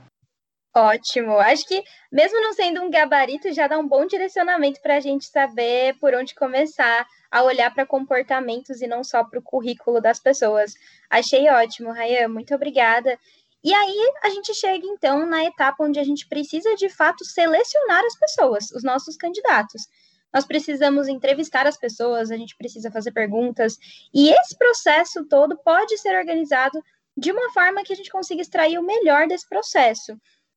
Ótimo. 0.75 1.37
Acho 1.39 1.67
que, 1.67 1.83
mesmo 2.13 2.41
não 2.41 2.53
sendo 2.53 2.81
um 2.81 2.91
gabarito, 2.91 3.53
já 3.53 3.67
dá 3.67 3.77
um 3.77 3.89
bom 3.89 4.07
direcionamento 4.07 4.81
para 4.81 4.97
a 4.97 5.01
gente 5.01 5.27
saber 5.27 5.99
por 5.99 6.15
onde 6.15 6.33
começar 6.33 7.07
a 7.29 7.43
olhar 7.43 7.75
para 7.75 7.87
comportamentos 7.87 8.81
e 8.81 8.87
não 8.87 9.03
só 9.03 9.25
para 9.25 9.41
o 9.41 9.43
currículo 9.43 10.01
das 10.01 10.21
pessoas. 10.21 10.73
Achei 11.09 11.49
ótimo, 11.51 11.93
Rayan. 11.93 12.29
Muito 12.29 12.55
obrigada. 12.55 13.19
E 13.63 13.75
aí 13.75 14.13
a 14.23 14.31
gente 14.31 14.55
chega 14.55 14.87
então 14.87 15.27
na 15.27 15.45
etapa 15.45 15.85
onde 15.85 16.01
a 16.01 16.05
gente 16.05 16.27
precisa 16.27 16.75
de 16.77 16.89
fato 16.89 17.25
selecionar 17.25 18.03
as 18.05 18.19
pessoas, 18.19 18.71
os 18.71 18.83
nossos 18.83 19.17
candidatos. 19.17 19.87
Nós 20.33 20.47
precisamos 20.47 21.09
entrevistar 21.09 21.67
as 21.67 21.77
pessoas, 21.77 22.31
a 22.31 22.37
gente 22.37 22.57
precisa 22.57 22.91
fazer 22.91 23.11
perguntas, 23.13 23.77
e 24.15 24.31
esse 24.31 24.57
processo 24.57 25.25
todo 25.27 25.59
pode 25.59 25.99
ser 25.99 26.17
organizado 26.17 26.83
de 27.17 27.33
uma 27.33 27.53
forma 27.53 27.83
que 27.83 27.93
a 27.93 27.97
gente 27.97 28.11
consiga 28.11 28.41
extrair 28.41 28.79
o 28.79 28.83
melhor 28.83 29.27
desse 29.27 29.49
processo. 29.49 30.17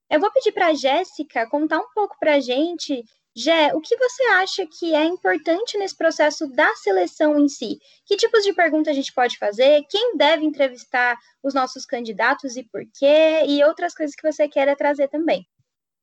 Eu 0.10 0.19
vou 0.19 0.31
pedir 0.31 0.51
para 0.51 0.67
a 0.67 0.74
Jéssica 0.74 1.50
contar 1.50 1.79
um 1.79 1.89
pouco 1.93 2.15
para 2.19 2.36
a 2.36 2.39
gente 2.39 3.03
Gé, 3.36 3.74
o 3.74 3.82
que 3.82 3.98
você 3.98 4.24
acha 4.25 4.68
que 4.68 4.94
é 4.94 5.06
importante 5.06 5.75
nesse 5.78 5.98
processo 5.98 6.48
da 6.48 6.72
seleção 6.75 7.40
em 7.40 7.50
si? 7.50 7.80
Que 8.06 8.16
tipos 8.16 8.44
de 8.44 8.54
perguntas 8.54 8.92
a 8.92 8.96
gente 8.96 9.12
pode 9.12 9.38
fazer? 9.40 9.84
Quem 9.90 10.16
deve 10.16 10.46
entrevistar 10.46 11.18
os 11.42 11.54
nossos 11.54 11.84
candidatos 11.84 12.56
e 12.56 12.63
por 12.63 12.84
quê? 12.94 13.44
E 13.48 13.63
outras 13.63 13.96
coisas 13.96 14.16
que 14.16 14.32
você 14.32 14.48
queira 14.48 14.75
trazer 14.75 15.08
também. 15.08 15.48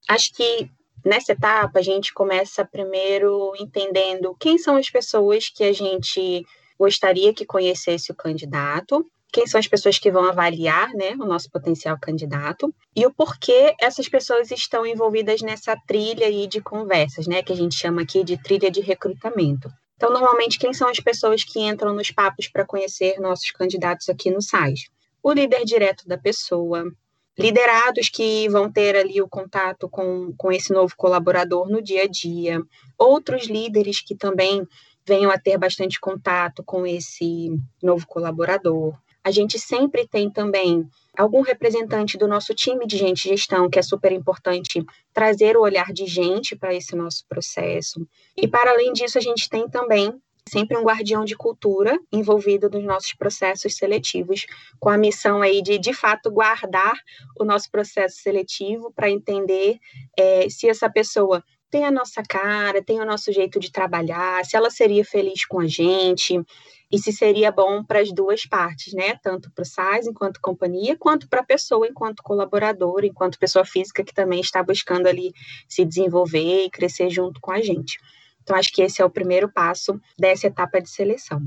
Acho 0.08 0.32
que 0.34 0.68
nessa 1.04 1.32
etapa 1.32 1.78
a 1.78 1.82
gente 1.82 2.12
começa 2.12 2.64
primeiro 2.64 3.52
entendendo 3.60 4.36
quem 4.38 4.58
são 4.58 4.76
as 4.76 4.90
pessoas 4.90 5.48
que 5.48 5.62
a 5.62 5.72
gente 5.72 6.44
gostaria 6.76 7.32
que 7.32 7.46
conhecesse 7.46 8.10
o 8.10 8.16
candidato 8.16 9.08
quem 9.32 9.46
são 9.46 9.58
as 9.58 9.66
pessoas 9.66 9.98
que 9.98 10.10
vão 10.10 10.24
avaliar 10.24 10.92
né, 10.94 11.12
o 11.12 11.24
nosso 11.24 11.50
potencial 11.50 11.98
candidato 12.00 12.74
e 12.94 13.06
o 13.06 13.12
porquê 13.12 13.74
essas 13.80 14.08
pessoas 14.08 14.50
estão 14.50 14.86
envolvidas 14.86 15.40
nessa 15.40 15.76
trilha 15.86 16.26
aí 16.26 16.46
de 16.46 16.60
conversas, 16.60 17.26
né, 17.26 17.42
que 17.42 17.52
a 17.52 17.56
gente 17.56 17.74
chama 17.74 18.02
aqui 18.02 18.24
de 18.24 18.36
trilha 18.42 18.70
de 18.70 18.80
recrutamento. 18.80 19.70
Então, 19.96 20.10
normalmente, 20.10 20.58
quem 20.58 20.72
são 20.72 20.88
as 20.88 20.98
pessoas 20.98 21.44
que 21.44 21.60
entram 21.60 21.94
nos 21.94 22.10
papos 22.10 22.48
para 22.48 22.64
conhecer 22.64 23.20
nossos 23.20 23.50
candidatos 23.50 24.08
aqui 24.08 24.30
no 24.30 24.40
site? 24.40 24.90
O 25.22 25.30
líder 25.30 25.64
direto 25.64 26.08
da 26.08 26.16
pessoa, 26.16 26.90
liderados 27.38 28.08
que 28.08 28.48
vão 28.48 28.72
ter 28.72 28.96
ali 28.96 29.20
o 29.20 29.28
contato 29.28 29.88
com, 29.90 30.32
com 30.38 30.50
esse 30.50 30.72
novo 30.72 30.94
colaborador 30.96 31.68
no 31.68 31.82
dia 31.82 32.04
a 32.04 32.06
dia, 32.06 32.62
outros 32.98 33.46
líderes 33.46 34.00
que 34.00 34.14
também 34.14 34.66
venham 35.06 35.30
a 35.30 35.38
ter 35.38 35.58
bastante 35.58 36.00
contato 36.00 36.62
com 36.64 36.86
esse 36.86 37.50
novo 37.82 38.06
colaborador, 38.06 38.94
a 39.24 39.30
gente 39.30 39.58
sempre 39.58 40.06
tem 40.06 40.30
também 40.30 40.88
algum 41.16 41.42
representante 41.42 42.16
do 42.16 42.26
nosso 42.26 42.54
time 42.54 42.86
de 42.86 42.96
gente 42.96 43.22
de 43.24 43.30
gestão, 43.30 43.68
que 43.68 43.78
é 43.78 43.82
super 43.82 44.12
importante 44.12 44.84
trazer 45.12 45.56
o 45.56 45.62
olhar 45.62 45.92
de 45.92 46.06
gente 46.06 46.56
para 46.56 46.74
esse 46.74 46.96
nosso 46.96 47.24
processo. 47.28 48.06
E 48.36 48.48
para 48.48 48.70
além 48.70 48.92
disso, 48.92 49.18
a 49.18 49.20
gente 49.20 49.48
tem 49.48 49.68
também 49.68 50.12
sempre 50.48 50.76
um 50.76 50.82
guardião 50.82 51.24
de 51.24 51.36
cultura 51.36 51.98
envolvido 52.10 52.70
nos 52.70 52.82
nossos 52.84 53.12
processos 53.14 53.76
seletivos, 53.76 54.46
com 54.78 54.88
a 54.88 54.96
missão 54.96 55.42
aí 55.42 55.62
de, 55.62 55.78
de 55.78 55.92
fato, 55.92 56.30
guardar 56.30 56.94
o 57.38 57.44
nosso 57.44 57.70
processo 57.70 58.16
seletivo 58.20 58.92
para 58.92 59.10
entender 59.10 59.78
é, 60.18 60.48
se 60.48 60.68
essa 60.68 60.88
pessoa 60.90 61.44
tem 61.70 61.84
a 61.84 61.90
nossa 61.90 62.22
cara, 62.22 62.82
tem 62.82 63.00
o 63.00 63.06
nosso 63.06 63.32
jeito 63.32 63.60
de 63.60 63.70
trabalhar, 63.70 64.44
se 64.44 64.56
ela 64.56 64.70
seria 64.70 65.04
feliz 65.04 65.44
com 65.44 65.60
a 65.60 65.66
gente, 65.66 66.42
e 66.90 66.98
se 66.98 67.12
seria 67.12 67.52
bom 67.52 67.84
para 67.84 68.00
as 68.00 68.12
duas 68.12 68.44
partes, 68.44 68.92
né? 68.92 69.14
Tanto 69.22 69.50
para 69.52 69.62
o 69.62 69.64
SAIS 69.64 70.08
enquanto 70.08 70.40
companhia, 70.40 70.96
quanto 70.98 71.28
para 71.28 71.40
a 71.40 71.44
pessoa 71.44 71.86
enquanto 71.86 72.22
colaborador, 72.22 73.04
enquanto 73.04 73.38
pessoa 73.38 73.64
física 73.64 74.02
que 74.02 74.12
também 74.12 74.40
está 74.40 74.62
buscando 74.62 75.06
ali 75.06 75.32
se 75.68 75.84
desenvolver 75.84 76.64
e 76.64 76.70
crescer 76.70 77.08
junto 77.08 77.40
com 77.40 77.52
a 77.52 77.60
gente. 77.60 77.98
Então, 78.42 78.56
acho 78.56 78.72
que 78.72 78.82
esse 78.82 79.00
é 79.00 79.04
o 79.04 79.10
primeiro 79.10 79.48
passo 79.48 80.00
dessa 80.18 80.48
etapa 80.48 80.80
de 80.80 80.90
seleção. 80.90 81.40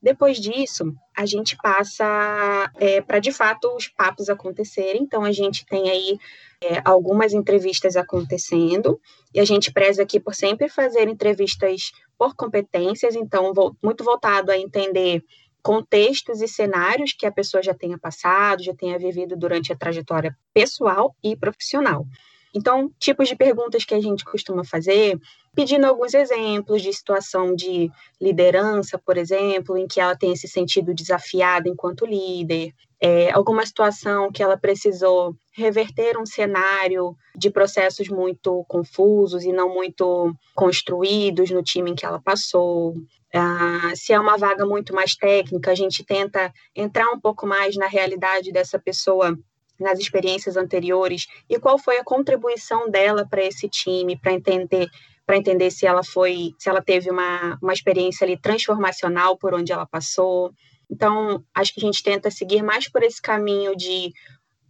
Depois 0.00 0.38
disso, 0.38 0.94
a 1.16 1.26
gente 1.26 1.56
passa 1.56 2.70
é, 2.76 3.00
para 3.00 3.18
de 3.18 3.32
fato 3.32 3.68
os 3.76 3.88
papos 3.88 4.28
acontecerem. 4.28 5.02
Então, 5.02 5.24
a 5.24 5.32
gente 5.32 5.66
tem 5.66 5.90
aí 5.90 6.18
é, 6.62 6.80
algumas 6.84 7.32
entrevistas 7.32 7.96
acontecendo 7.96 9.00
e 9.34 9.40
a 9.40 9.44
gente 9.44 9.72
preza 9.72 10.02
aqui 10.02 10.20
por 10.20 10.34
sempre 10.34 10.68
fazer 10.68 11.08
entrevistas 11.08 11.90
por 12.16 12.34
competências, 12.34 13.14
então, 13.14 13.52
vou, 13.54 13.76
muito 13.82 14.02
voltado 14.02 14.50
a 14.50 14.58
entender 14.58 15.22
contextos 15.62 16.40
e 16.40 16.48
cenários 16.48 17.12
que 17.12 17.26
a 17.26 17.32
pessoa 17.32 17.62
já 17.62 17.74
tenha 17.74 17.98
passado, 17.98 18.62
já 18.62 18.74
tenha 18.74 18.98
vivido 18.98 19.36
durante 19.36 19.72
a 19.72 19.76
trajetória 19.76 20.36
pessoal 20.54 21.14
e 21.22 21.36
profissional. 21.36 22.06
Então, 22.54 22.90
tipos 22.98 23.28
de 23.28 23.36
perguntas 23.36 23.84
que 23.84 23.94
a 23.94 24.00
gente 24.00 24.24
costuma 24.24 24.64
fazer, 24.64 25.18
pedindo 25.58 25.86
alguns 25.86 26.14
exemplos 26.14 26.80
de 26.80 26.92
situação 26.92 27.52
de 27.52 27.90
liderança, 28.20 28.96
por 28.96 29.16
exemplo, 29.16 29.76
em 29.76 29.88
que 29.88 30.00
ela 30.00 30.14
tenha 30.14 30.36
se 30.36 30.46
sentido 30.46 30.94
desafiada 30.94 31.68
enquanto 31.68 32.06
líder, 32.06 32.72
é, 33.00 33.32
alguma 33.32 33.66
situação 33.66 34.30
que 34.30 34.40
ela 34.40 34.56
precisou 34.56 35.34
reverter 35.52 36.16
um 36.16 36.24
cenário 36.24 37.16
de 37.34 37.50
processos 37.50 38.08
muito 38.08 38.64
confusos 38.68 39.42
e 39.42 39.50
não 39.50 39.74
muito 39.74 40.32
construídos 40.54 41.50
no 41.50 41.60
time 41.60 41.90
em 41.90 41.94
que 41.96 42.06
ela 42.06 42.20
passou. 42.20 42.94
Ah, 43.34 43.90
se 43.96 44.12
é 44.12 44.20
uma 44.20 44.38
vaga 44.38 44.64
muito 44.64 44.94
mais 44.94 45.16
técnica, 45.16 45.72
a 45.72 45.74
gente 45.74 46.04
tenta 46.04 46.52
entrar 46.72 47.08
um 47.10 47.18
pouco 47.18 47.48
mais 47.48 47.74
na 47.74 47.88
realidade 47.88 48.52
dessa 48.52 48.78
pessoa 48.78 49.36
nas 49.76 49.98
experiências 49.98 50.56
anteriores 50.56 51.26
e 51.48 51.58
qual 51.58 51.78
foi 51.78 51.98
a 51.98 52.04
contribuição 52.04 52.88
dela 52.88 53.26
para 53.28 53.44
esse 53.44 53.68
time, 53.68 54.16
para 54.16 54.32
entender 54.32 54.88
para 55.28 55.36
entender 55.36 55.70
se 55.70 55.86
ela 55.86 56.02
foi, 56.02 56.54
se 56.58 56.70
ela 56.70 56.80
teve 56.80 57.10
uma, 57.10 57.58
uma 57.62 57.74
experiência 57.74 58.24
ali 58.24 58.40
transformacional 58.40 59.36
por 59.36 59.52
onde 59.52 59.70
ela 59.70 59.84
passou. 59.84 60.50
Então, 60.90 61.44
acho 61.54 61.74
que 61.74 61.80
a 61.80 61.84
gente 61.84 62.02
tenta 62.02 62.30
seguir 62.30 62.62
mais 62.62 62.90
por 62.90 63.02
esse 63.02 63.20
caminho 63.20 63.76
de, 63.76 64.10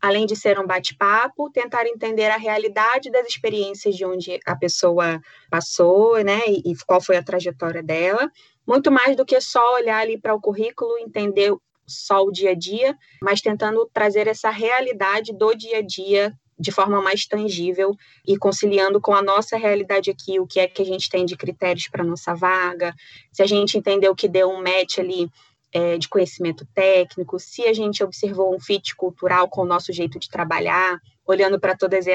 além 0.03 0.27
de 0.27 0.35
ser 0.35 0.59
um 0.59 0.67
bate-papo, 0.67 1.49
tentar 1.53 1.87
entender 1.87 2.27
a 2.27 2.37
realidade 2.37 3.09
das 3.09 3.29
experiências 3.29 3.95
de 3.95 4.05
onde 4.05 4.41
a 4.45 4.57
pessoa 4.57 5.21
passou, 5.49 6.19
né, 6.25 6.41
e, 6.49 6.75
qual 6.85 7.01
foi 7.01 7.17
a 7.17 7.23
trajetória 7.23 7.81
dela, 7.81 8.29
muito 8.67 8.91
mais 8.91 9.15
do 9.15 9.25
que 9.25 9.41
só 9.41 9.77
olhar 9.77 10.01
ali 10.01 10.21
para 10.21 10.35
o 10.35 10.41
currículo, 10.41 10.99
entender 10.99 11.55
só 11.87 12.25
o 12.25 12.33
dia 12.33 12.51
a 12.51 12.55
dia, 12.57 12.97
mas 13.23 13.41
tentando 13.41 13.89
trazer 13.95 14.27
essa 14.27 14.51
realidade 14.51 15.33
do 15.33 15.55
dia 15.55 15.79
a 15.79 15.83
dia 15.83 16.35
de 16.59 16.73
forma 16.73 17.01
mais 17.01 17.27
tangível 17.27 17.95
e 18.27 18.37
conciliando 18.37 19.01
com 19.01 19.15
a 19.15 19.23
nossa 19.23 19.57
realidade 19.57 20.11
aqui, 20.11 20.41
o 20.41 20.47
que 20.47 20.59
é 20.61 20.67
que 20.67 20.83
a 20.83 20.85
gente 20.85 21.09
tem 21.09 21.25
de 21.25 21.37
critérios 21.37 21.89
para 21.89 22.03
nossa 22.03 22.35
vaga, 22.35 22.95
se 23.33 23.43
a 23.43 23.47
gente 23.47 23.79
entendeu 23.79 24.15
que 24.15 24.29
deu 24.29 24.51
um 24.51 24.63
match 24.63 24.99
ali 24.99 25.31
é, 25.73 25.99
de 25.99 26.09
conhecimento 26.09 26.67
técnico, 26.75 27.39
se 27.39 27.63
a 27.67 27.73
gente 27.73 28.03
observou 28.03 28.55
um 28.55 28.61
fit 28.61 28.97
cultural 28.97 29.49
com 29.49 29.63
o 29.63 29.67
nosso 29.67 29.93
jeito 29.93 30.19
de 30.19 30.29
trabalhar, 30.29 30.99
olhando 31.27 31.61
para 31.61 31.77
todos 31.77 32.07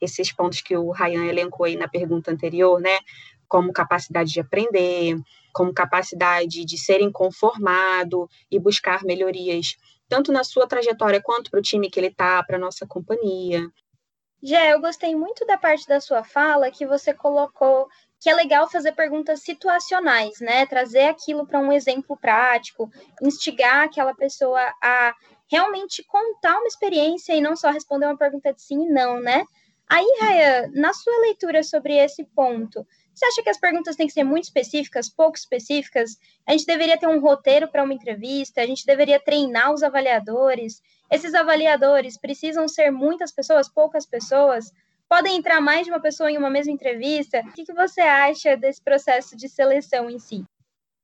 esses 0.00 0.32
pontos 0.32 0.60
que 0.60 0.76
o 0.76 0.90
Ryan 0.90 1.24
elencou 1.26 1.66
aí 1.66 1.76
na 1.76 1.86
pergunta 1.86 2.32
anterior, 2.32 2.80
né? 2.80 2.98
Como 3.48 3.72
capacidade 3.72 4.32
de 4.32 4.40
aprender, 4.40 5.16
como 5.52 5.72
capacidade 5.72 6.64
de 6.64 6.78
ser 6.78 7.00
inconformado 7.00 8.28
e 8.50 8.58
buscar 8.58 9.04
melhorias, 9.04 9.76
tanto 10.10 10.32
na 10.32 10.42
sua 10.42 10.66
trajetória 10.66 11.22
quanto 11.22 11.50
para 11.50 11.60
o 11.60 11.62
time 11.62 11.88
que 11.88 11.98
ele 11.98 12.08
está, 12.08 12.42
para 12.42 12.58
nossa 12.58 12.84
companhia. 12.84 13.70
Jé, 14.42 14.72
eu 14.72 14.80
gostei 14.80 15.14
muito 15.14 15.46
da 15.46 15.56
parte 15.56 15.86
da 15.86 16.00
sua 16.00 16.24
fala 16.24 16.70
que 16.70 16.84
você 16.84 17.14
colocou 17.14 17.88
que 18.18 18.28
é 18.28 18.34
legal 18.34 18.68
fazer 18.68 18.92
perguntas 18.92 19.40
situacionais, 19.40 20.40
né? 20.40 20.66
Trazer 20.66 21.04
aquilo 21.04 21.46
para 21.46 21.58
um 21.58 21.72
exemplo 21.72 22.18
prático, 22.18 22.90
instigar 23.22 23.84
aquela 23.84 24.14
pessoa 24.14 24.60
a 24.82 25.14
realmente 25.50 26.04
contar 26.04 26.58
uma 26.58 26.66
experiência 26.66 27.34
e 27.34 27.40
não 27.40 27.56
só 27.56 27.70
responder 27.70 28.06
uma 28.06 28.18
pergunta 28.18 28.52
de 28.52 28.60
sim 28.60 28.86
e 28.86 28.90
não, 28.90 29.20
né? 29.20 29.44
Aí, 29.88 30.06
Raya, 30.20 30.70
na 30.74 30.92
sua 30.92 31.16
leitura 31.22 31.62
sobre 31.62 31.96
esse 31.96 32.24
ponto, 32.24 32.86
você 33.14 33.26
acha 33.26 33.42
que 33.42 33.50
as 33.50 33.58
perguntas 33.58 33.96
têm 33.96 34.06
que 34.06 34.12
ser 34.12 34.24
muito 34.24 34.44
específicas, 34.44 35.08
pouco 35.08 35.36
específicas? 35.36 36.18
A 36.46 36.52
gente 36.52 36.66
deveria 36.66 36.98
ter 36.98 37.06
um 37.06 37.20
roteiro 37.20 37.68
para 37.68 37.82
uma 37.82 37.92
entrevista? 37.92 38.60
A 38.60 38.66
gente 38.66 38.86
deveria 38.86 39.20
treinar 39.20 39.72
os 39.72 39.82
avaliadores? 39.82 40.82
Esses 41.10 41.34
avaliadores 41.34 42.16
precisam 42.16 42.66
ser 42.68 42.90
muitas 42.90 43.32
pessoas, 43.32 43.68
poucas 43.68 44.06
pessoas? 44.06 44.72
Podem 45.08 45.36
entrar 45.36 45.60
mais 45.60 45.84
de 45.84 45.92
uma 45.92 46.00
pessoa 46.00 46.30
em 46.30 46.38
uma 46.38 46.48
mesma 46.48 46.72
entrevista? 46.72 47.40
O 47.40 47.52
que, 47.52 47.64
que 47.64 47.72
você 47.72 48.00
acha 48.00 48.56
desse 48.56 48.80
processo 48.80 49.36
de 49.36 49.48
seleção 49.48 50.08
em 50.08 50.18
si? 50.18 50.44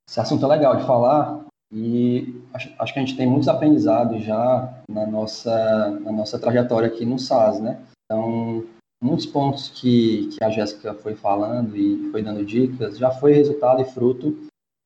Esse 0.08 0.20
assunto 0.20 0.44
é 0.46 0.48
legal 0.48 0.76
de 0.76 0.86
falar 0.86 1.44
e 1.72 2.40
acho, 2.54 2.72
acho 2.78 2.92
que 2.92 2.98
a 3.00 3.04
gente 3.04 3.16
tem 3.16 3.26
muitos 3.26 3.48
aprendizados 3.48 4.22
já 4.22 4.72
na 4.88 5.04
nossa, 5.06 5.90
na 6.00 6.12
nossa 6.12 6.38
trajetória 6.38 6.86
aqui 6.88 7.04
no 7.04 7.18
SAS, 7.18 7.60
né? 7.60 7.82
Então, 8.04 8.64
muitos 9.02 9.26
pontos 9.26 9.68
que, 9.68 10.28
que 10.28 10.44
a 10.44 10.50
Jéssica 10.50 10.94
foi 10.94 11.14
falando 11.14 11.76
e 11.76 12.10
foi 12.10 12.22
dando 12.22 12.44
dicas 12.44 12.98
já 12.98 13.10
foi 13.10 13.32
resultado 13.32 13.80
e 13.82 13.84
fruto 13.84 14.36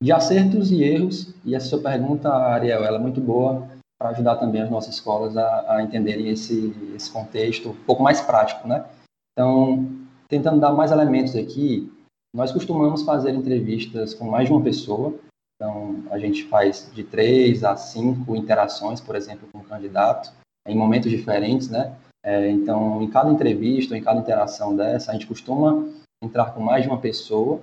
de 0.03 0.13
acertos 0.13 0.71
e 0.71 0.83
erros. 0.83 1.35
E 1.45 1.55
essa 1.55 1.69
sua 1.69 1.81
pergunta, 1.81 2.29
Ariel, 2.29 2.85
ela 2.85 2.97
é 2.97 3.01
muito 3.01 3.21
boa 3.21 3.69
para 3.99 4.11
ajudar 4.11 4.37
também 4.37 4.63
as 4.63 4.71
nossas 4.71 4.95
escolas 4.95 5.37
a, 5.37 5.77
a 5.77 5.83
entenderem 5.83 6.31
esse, 6.31 6.75
esse 6.97 7.11
contexto 7.11 7.71
um 7.71 7.85
pouco 7.85 8.03
mais 8.03 8.21
prático, 8.21 8.67
né? 8.67 8.85
Então, 9.33 9.87
tentando 10.27 10.59
dar 10.59 10.73
mais 10.73 10.91
elementos 10.91 11.37
aqui, 11.37 11.93
nós 12.35 12.51
costumamos 12.51 13.03
fazer 13.03 13.35
entrevistas 13.35 14.15
com 14.15 14.25
mais 14.25 14.47
de 14.47 14.53
uma 14.53 14.63
pessoa. 14.63 15.15
Então, 15.57 16.03
a 16.11 16.19
gente 16.19 16.45
faz 16.45 16.91
de 16.95 17.05
três 17.05 17.63
a 17.63 17.77
cinco 17.77 18.35
interações, 18.35 19.01
por 19.01 19.15
exemplo, 19.15 19.47
com 19.53 19.59
o 19.59 19.65
candidato, 19.65 20.33
em 20.67 20.75
momentos 20.75 21.11
diferentes, 21.11 21.69
né? 21.69 21.95
É, 22.23 22.51
então, 22.51 23.03
em 23.03 23.09
cada 23.09 23.31
entrevista, 23.31 23.97
em 23.97 24.03
cada 24.03 24.21
interação 24.21 24.77
dessa, 24.77 25.11
a 25.11 25.15
gente 25.15 25.27
costuma 25.27 25.89
entrar 26.23 26.53
com 26.53 26.61
mais 26.61 26.83
de 26.83 26.89
uma 26.89 26.99
pessoa 26.99 27.63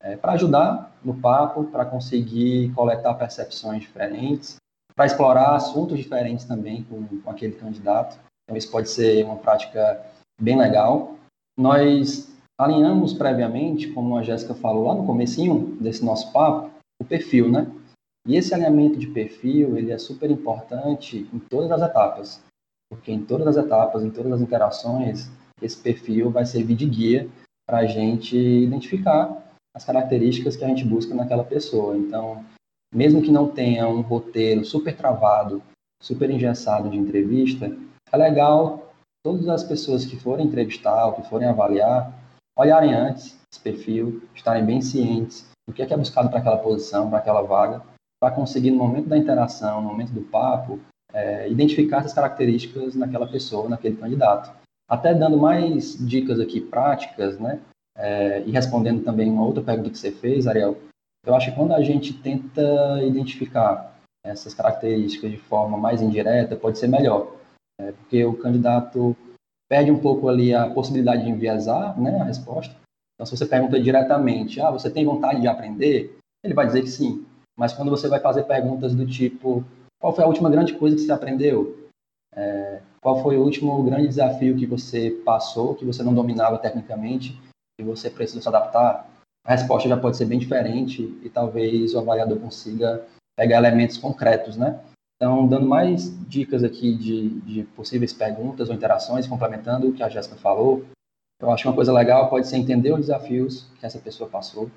é, 0.00 0.16
para 0.16 0.32
ajudar 0.32 0.96
no 1.04 1.14
papo, 1.14 1.64
para 1.64 1.84
conseguir 1.84 2.72
coletar 2.74 3.14
percepções 3.14 3.82
diferentes, 3.82 4.56
para 4.94 5.06
explorar 5.06 5.54
assuntos 5.54 5.98
diferentes 5.98 6.44
também 6.44 6.84
com, 6.84 7.04
com 7.20 7.30
aquele 7.30 7.54
candidato. 7.54 8.18
Então, 8.44 8.56
isso 8.56 8.70
pode 8.70 8.88
ser 8.88 9.24
uma 9.24 9.36
prática 9.36 10.04
bem 10.40 10.56
legal. 10.56 11.16
Nós 11.58 12.32
alinhamos 12.58 13.12
previamente, 13.12 13.88
como 13.88 14.16
a 14.16 14.22
Jéssica 14.22 14.54
falou 14.54 14.86
lá 14.86 14.94
no 14.94 15.06
comecinho 15.06 15.76
desse 15.80 16.04
nosso 16.04 16.32
papo, 16.32 16.70
o 17.00 17.04
perfil, 17.04 17.50
né? 17.50 17.70
E 18.26 18.36
esse 18.36 18.54
alinhamento 18.54 18.98
de 18.98 19.06
perfil, 19.06 19.76
ele 19.76 19.92
é 19.92 19.98
super 19.98 20.30
importante 20.30 21.28
em 21.32 21.38
todas 21.38 21.70
as 21.70 21.82
etapas, 21.82 22.42
porque 22.90 23.12
em 23.12 23.24
todas 23.24 23.46
as 23.46 23.56
etapas, 23.56 24.02
em 24.02 24.10
todas 24.10 24.32
as 24.32 24.40
interações, 24.40 25.30
esse 25.60 25.76
perfil 25.76 26.30
vai 26.30 26.44
servir 26.44 26.76
de 26.76 26.86
guia 26.86 27.28
para 27.66 27.78
a 27.78 27.86
gente 27.86 28.36
identificar 28.36 29.44
as 29.74 29.84
características 29.84 30.56
que 30.56 30.64
a 30.64 30.68
gente 30.68 30.84
busca 30.84 31.14
naquela 31.14 31.44
pessoa. 31.44 31.96
Então, 31.96 32.44
mesmo 32.94 33.20
que 33.20 33.30
não 33.30 33.48
tenha 33.48 33.88
um 33.88 34.00
roteiro 34.00 34.64
super 34.64 34.96
travado, 34.96 35.62
super 36.02 36.30
engessado 36.30 36.88
de 36.88 36.96
entrevista, 36.96 37.76
é 38.12 38.16
legal 38.16 38.92
todas 39.24 39.48
as 39.48 39.64
pessoas 39.64 40.04
que 40.04 40.16
forem 40.16 40.46
entrevistar 40.46 41.06
ou 41.06 41.14
que 41.14 41.28
forem 41.28 41.48
avaliar, 41.48 42.12
olharem 42.56 42.94
antes 42.94 43.36
esse 43.52 43.60
perfil, 43.60 44.22
estarem 44.34 44.64
bem 44.64 44.80
cientes 44.80 45.46
do 45.66 45.74
que 45.74 45.82
é, 45.82 45.86
que 45.86 45.92
é 45.92 45.96
buscado 45.96 46.28
para 46.30 46.38
aquela 46.38 46.58
posição, 46.58 47.10
para 47.10 47.18
aquela 47.18 47.42
vaga, 47.42 47.82
para 48.20 48.34
conseguir, 48.34 48.70
no 48.70 48.78
momento 48.78 49.08
da 49.08 49.18
interação, 49.18 49.82
no 49.82 49.88
momento 49.88 50.12
do 50.12 50.22
papo, 50.22 50.80
é, 51.12 51.48
identificar 51.48 51.98
essas 51.98 52.12
características 52.12 52.94
naquela 52.94 53.26
pessoa, 53.26 53.68
naquele 53.68 53.96
candidato. 53.96 54.50
Até 54.88 55.14
dando 55.14 55.36
mais 55.36 55.96
dicas 56.06 56.38
aqui 56.38 56.60
práticas, 56.60 57.38
né? 57.38 57.60
É, 57.96 58.42
e 58.46 58.50
respondendo 58.50 59.02
também 59.02 59.30
uma 59.30 59.44
outra 59.44 59.62
pergunta 59.62 59.90
que 59.90 59.98
você 59.98 60.12
fez, 60.12 60.46
Ariel, 60.46 60.76
eu 61.24 61.34
acho 61.34 61.50
que 61.50 61.56
quando 61.56 61.72
a 61.72 61.82
gente 61.82 62.12
tenta 62.12 63.02
identificar 63.02 63.96
essas 64.24 64.54
características 64.54 65.30
de 65.30 65.38
forma 65.38 65.78
mais 65.78 66.02
indireta, 66.02 66.56
pode 66.56 66.78
ser 66.78 66.88
melhor 66.88 67.36
é, 67.78 67.92
porque 67.92 68.24
o 68.24 68.36
candidato 68.36 69.16
perde 69.68 69.90
um 69.90 69.98
pouco 69.98 70.28
ali 70.28 70.54
a 70.54 70.70
possibilidade 70.70 71.24
de 71.24 71.30
enviesar 71.30 71.98
né, 72.00 72.20
a 72.20 72.24
resposta. 72.24 72.74
Então, 73.14 73.26
se 73.26 73.36
você 73.36 73.46
pergunta 73.46 73.80
diretamente, 73.80 74.60
ah, 74.60 74.70
você 74.70 74.90
tem 74.90 75.04
vontade 75.04 75.40
de 75.40 75.48
aprender? 75.48 76.18
Ele 76.44 76.54
vai 76.54 76.66
dizer 76.66 76.82
que 76.82 76.90
sim. 76.90 77.26
Mas 77.56 77.72
quando 77.72 77.90
você 77.90 78.08
vai 78.08 78.20
fazer 78.20 78.44
perguntas 78.44 78.94
do 78.94 79.06
tipo, 79.06 79.64
qual 79.98 80.14
foi 80.14 80.24
a 80.24 80.26
última 80.26 80.50
grande 80.50 80.74
coisa 80.74 80.96
que 80.96 81.02
você 81.02 81.12
aprendeu? 81.12 81.88
É, 82.34 82.80
qual 83.00 83.22
foi 83.22 83.36
o 83.36 83.42
último 83.42 83.82
grande 83.82 84.08
desafio 84.08 84.56
que 84.56 84.66
você 84.66 85.10
passou, 85.24 85.74
que 85.74 85.84
você 85.84 86.02
não 86.02 86.14
dominava 86.14 86.58
tecnicamente 86.58 87.40
e 87.78 87.82
você 87.82 88.10
precisa 88.10 88.42
se 88.42 88.48
adaptar? 88.48 89.08
A 89.44 89.52
resposta 89.52 89.88
já 89.88 89.96
pode 89.96 90.16
ser 90.16 90.26
bem 90.26 90.38
diferente 90.38 91.02
e 91.22 91.30
talvez 91.30 91.94
o 91.94 91.98
avaliador 91.98 92.38
consiga 92.38 93.06
pegar 93.36 93.58
elementos 93.58 93.96
concretos, 93.96 94.56
né? 94.56 94.80
Então, 95.16 95.46
dando 95.46 95.66
mais 95.66 96.12
dicas 96.28 96.62
aqui 96.62 96.94
de, 96.94 97.28
de 97.40 97.62
possíveis 97.74 98.12
perguntas 98.12 98.68
ou 98.68 98.74
interações, 98.74 99.26
complementando 99.26 99.88
o 99.88 99.92
que 99.92 100.02
a 100.02 100.08
Jéssica 100.08 100.36
falou, 100.36 100.84
eu 101.40 101.50
acho 101.50 101.62
que 101.62 101.68
uma 101.68 101.74
coisa 101.74 101.92
legal 101.92 102.28
pode 102.28 102.46
ser 102.46 102.56
entender 102.56 102.92
os 102.92 103.00
desafios 103.00 103.66
que 103.78 103.86
essa 103.86 103.98
pessoa 103.98 104.28
passou. 104.28 104.70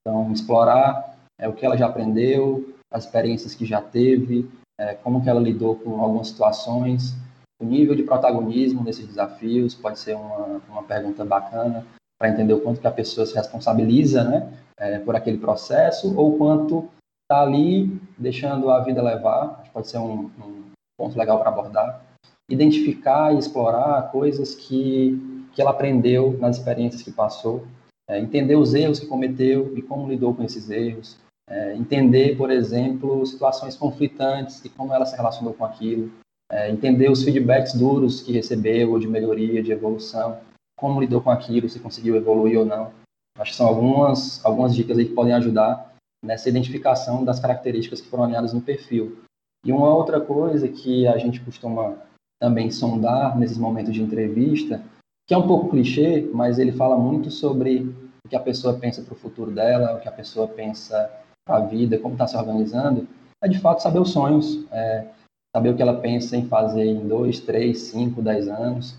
Então, 0.00 0.32
explorar 0.32 1.16
é, 1.38 1.48
o 1.48 1.52
que 1.52 1.64
ela 1.64 1.76
já 1.76 1.86
aprendeu, 1.86 2.74
as 2.92 3.04
experiências 3.04 3.54
que 3.54 3.64
já 3.64 3.80
teve, 3.80 4.50
é, 4.78 4.94
como 4.94 5.22
que 5.22 5.28
ela 5.28 5.40
lidou 5.40 5.76
com 5.76 6.00
algumas 6.00 6.28
situações, 6.28 7.14
o 7.60 7.64
nível 7.64 7.94
de 7.94 8.02
protagonismo 8.02 8.82
desses 8.82 9.06
desafios 9.06 9.74
pode 9.74 9.98
ser 9.98 10.16
uma, 10.16 10.60
uma 10.68 10.82
pergunta 10.82 11.24
bacana 11.24 11.86
para 12.18 12.30
entender 12.30 12.54
o 12.54 12.60
quanto 12.60 12.80
que 12.80 12.86
a 12.86 12.92
pessoa 12.92 13.26
se 13.26 13.34
responsabiliza 13.34 14.24
né, 14.24 14.52
é, 14.78 14.98
por 14.98 15.14
aquele 15.14 15.38
processo 15.38 16.14
ou 16.18 16.36
quanto 16.36 16.88
está 17.22 17.42
ali 17.42 18.00
deixando 18.18 18.70
a 18.70 18.80
vida 18.80 19.02
levar, 19.02 19.62
pode 19.72 19.88
ser 19.88 19.98
um, 19.98 20.30
um 20.38 20.64
ponto 20.98 21.18
legal 21.18 21.38
para 21.38 21.50
abordar. 21.50 22.02
Identificar 22.50 23.32
e 23.32 23.38
explorar 23.38 24.10
coisas 24.10 24.54
que, 24.54 25.46
que 25.52 25.62
ela 25.62 25.70
aprendeu 25.70 26.36
nas 26.38 26.56
experiências 26.56 27.02
que 27.02 27.12
passou, 27.12 27.64
é, 28.08 28.18
entender 28.18 28.56
os 28.56 28.74
erros 28.74 28.98
que 28.98 29.06
cometeu 29.06 29.76
e 29.76 29.82
como 29.82 30.08
lidou 30.08 30.34
com 30.34 30.42
esses 30.42 30.68
erros, 30.68 31.16
é, 31.50 31.74
entender, 31.74 32.36
por 32.36 32.50
exemplo, 32.50 33.26
situações 33.26 33.76
conflitantes 33.76 34.64
e 34.64 34.68
como 34.68 34.94
ela 34.94 35.04
se 35.04 35.16
relacionou 35.16 35.52
com 35.52 35.64
aquilo, 35.64 36.10
é, 36.50 36.70
entender 36.70 37.10
os 37.10 37.24
feedbacks 37.24 37.74
duros 37.74 38.22
que 38.22 38.32
recebeu, 38.32 38.98
de 38.98 39.08
melhoria, 39.08 39.62
de 39.62 39.72
evolução, 39.72 40.38
como 40.78 41.00
lidou 41.00 41.20
com 41.20 41.30
aquilo, 41.30 41.68
se 41.68 41.80
conseguiu 41.80 42.16
evoluir 42.16 42.58
ou 42.58 42.64
não. 42.64 42.92
Acho 43.36 43.50
que 43.50 43.56
são 43.56 43.66
algumas, 43.66 44.44
algumas 44.44 44.74
dicas 44.74 44.96
aí 44.96 45.06
que 45.06 45.14
podem 45.14 45.34
ajudar 45.34 45.92
nessa 46.24 46.48
identificação 46.48 47.24
das 47.24 47.40
características 47.40 48.00
que 48.00 48.08
foram 48.08 48.24
alinhadas 48.24 48.52
no 48.52 48.60
perfil. 48.60 49.18
E 49.64 49.72
uma 49.72 49.92
outra 49.94 50.20
coisa 50.20 50.68
que 50.68 51.06
a 51.06 51.18
gente 51.18 51.40
costuma 51.40 51.96
também 52.40 52.70
sondar 52.70 53.38
nesses 53.38 53.58
momentos 53.58 53.92
de 53.92 54.02
entrevista, 54.02 54.82
que 55.26 55.34
é 55.34 55.38
um 55.38 55.46
pouco 55.46 55.70
clichê, 55.70 56.28
mas 56.32 56.58
ele 56.58 56.72
fala 56.72 56.96
muito 56.96 57.30
sobre 57.30 57.94
o 58.24 58.28
que 58.28 58.36
a 58.36 58.40
pessoa 58.40 58.78
pensa 58.78 59.02
para 59.02 59.14
o 59.14 59.18
futuro 59.18 59.50
dela, 59.50 59.96
o 59.96 60.00
que 60.00 60.08
a 60.08 60.12
pessoa 60.12 60.48
pensa 60.48 61.10
a 61.56 61.60
vida, 61.60 61.98
como 61.98 62.14
está 62.14 62.26
se 62.26 62.36
organizando, 62.36 63.06
é 63.42 63.48
de 63.48 63.58
fato 63.58 63.82
saber 63.82 64.00
os 64.00 64.10
sonhos, 64.10 64.66
é, 64.70 65.06
saber 65.54 65.70
o 65.70 65.76
que 65.76 65.82
ela 65.82 66.00
pensa 66.00 66.36
em 66.36 66.46
fazer 66.46 66.84
em 66.84 67.06
dois, 67.06 67.40
três, 67.40 67.82
cinco, 67.82 68.22
dez 68.22 68.48
anos. 68.48 68.96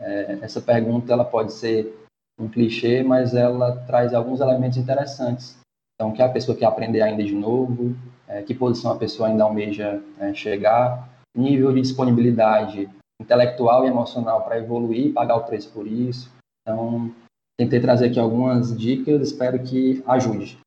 É, 0.00 0.38
essa 0.42 0.60
pergunta 0.60 1.12
ela 1.12 1.24
pode 1.24 1.52
ser 1.52 1.94
um 2.38 2.48
clichê, 2.48 3.02
mas 3.02 3.34
ela 3.34 3.76
traz 3.86 4.12
alguns 4.12 4.40
elementos 4.40 4.76
interessantes 4.76 5.56
então, 5.94 6.12
que 6.12 6.22
a 6.22 6.28
pessoa 6.28 6.56
quer 6.56 6.66
aprender 6.66 7.02
ainda 7.02 7.22
de 7.22 7.34
novo, 7.34 7.94
é, 8.26 8.42
que 8.42 8.54
posição 8.54 8.92
a 8.92 8.98
pessoa 8.98 9.28
ainda 9.28 9.44
almeja 9.44 10.02
é, 10.18 10.34
chegar, 10.34 11.08
nível 11.36 11.72
de 11.72 11.80
disponibilidade 11.80 12.90
intelectual 13.20 13.84
e 13.84 13.88
emocional 13.88 14.42
para 14.42 14.58
evoluir 14.58 15.06
e 15.06 15.12
pagar 15.12 15.36
o 15.36 15.44
preço 15.44 15.70
por 15.72 15.86
isso. 15.86 16.30
Então, 16.62 17.14
tentei 17.56 17.80
trazer 17.80 18.06
aqui 18.06 18.18
algumas 18.18 18.76
dicas, 18.76 19.22
espero 19.22 19.62
que 19.62 20.02
ajude. 20.06 20.58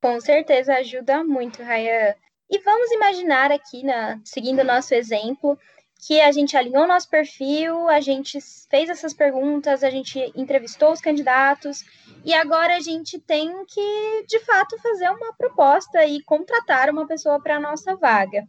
Com 0.00 0.20
certeza 0.20 0.74
ajuda 0.76 1.22
muito, 1.22 1.62
Rayan. 1.62 2.14
E 2.50 2.58
vamos 2.60 2.90
imaginar 2.90 3.52
aqui, 3.52 3.84
na, 3.84 4.18
seguindo 4.24 4.60
o 4.60 4.64
nosso 4.64 4.94
exemplo, 4.94 5.58
que 6.06 6.20
a 6.20 6.32
gente 6.32 6.56
alinhou 6.56 6.86
nosso 6.86 7.08
perfil, 7.08 7.88
a 7.88 8.00
gente 8.00 8.38
fez 8.70 8.88
essas 8.88 9.12
perguntas, 9.12 9.84
a 9.84 9.90
gente 9.90 10.18
entrevistou 10.34 10.92
os 10.92 11.00
candidatos 11.00 11.84
e 12.24 12.32
agora 12.32 12.76
a 12.76 12.80
gente 12.80 13.18
tem 13.18 13.50
que, 13.66 14.24
de 14.26 14.40
fato, 14.40 14.78
fazer 14.78 15.10
uma 15.10 15.34
proposta 15.34 16.04
e 16.06 16.22
contratar 16.22 16.88
uma 16.88 17.06
pessoa 17.06 17.40
para 17.40 17.56
a 17.56 17.60
nossa 17.60 17.94
vaga. 17.96 18.44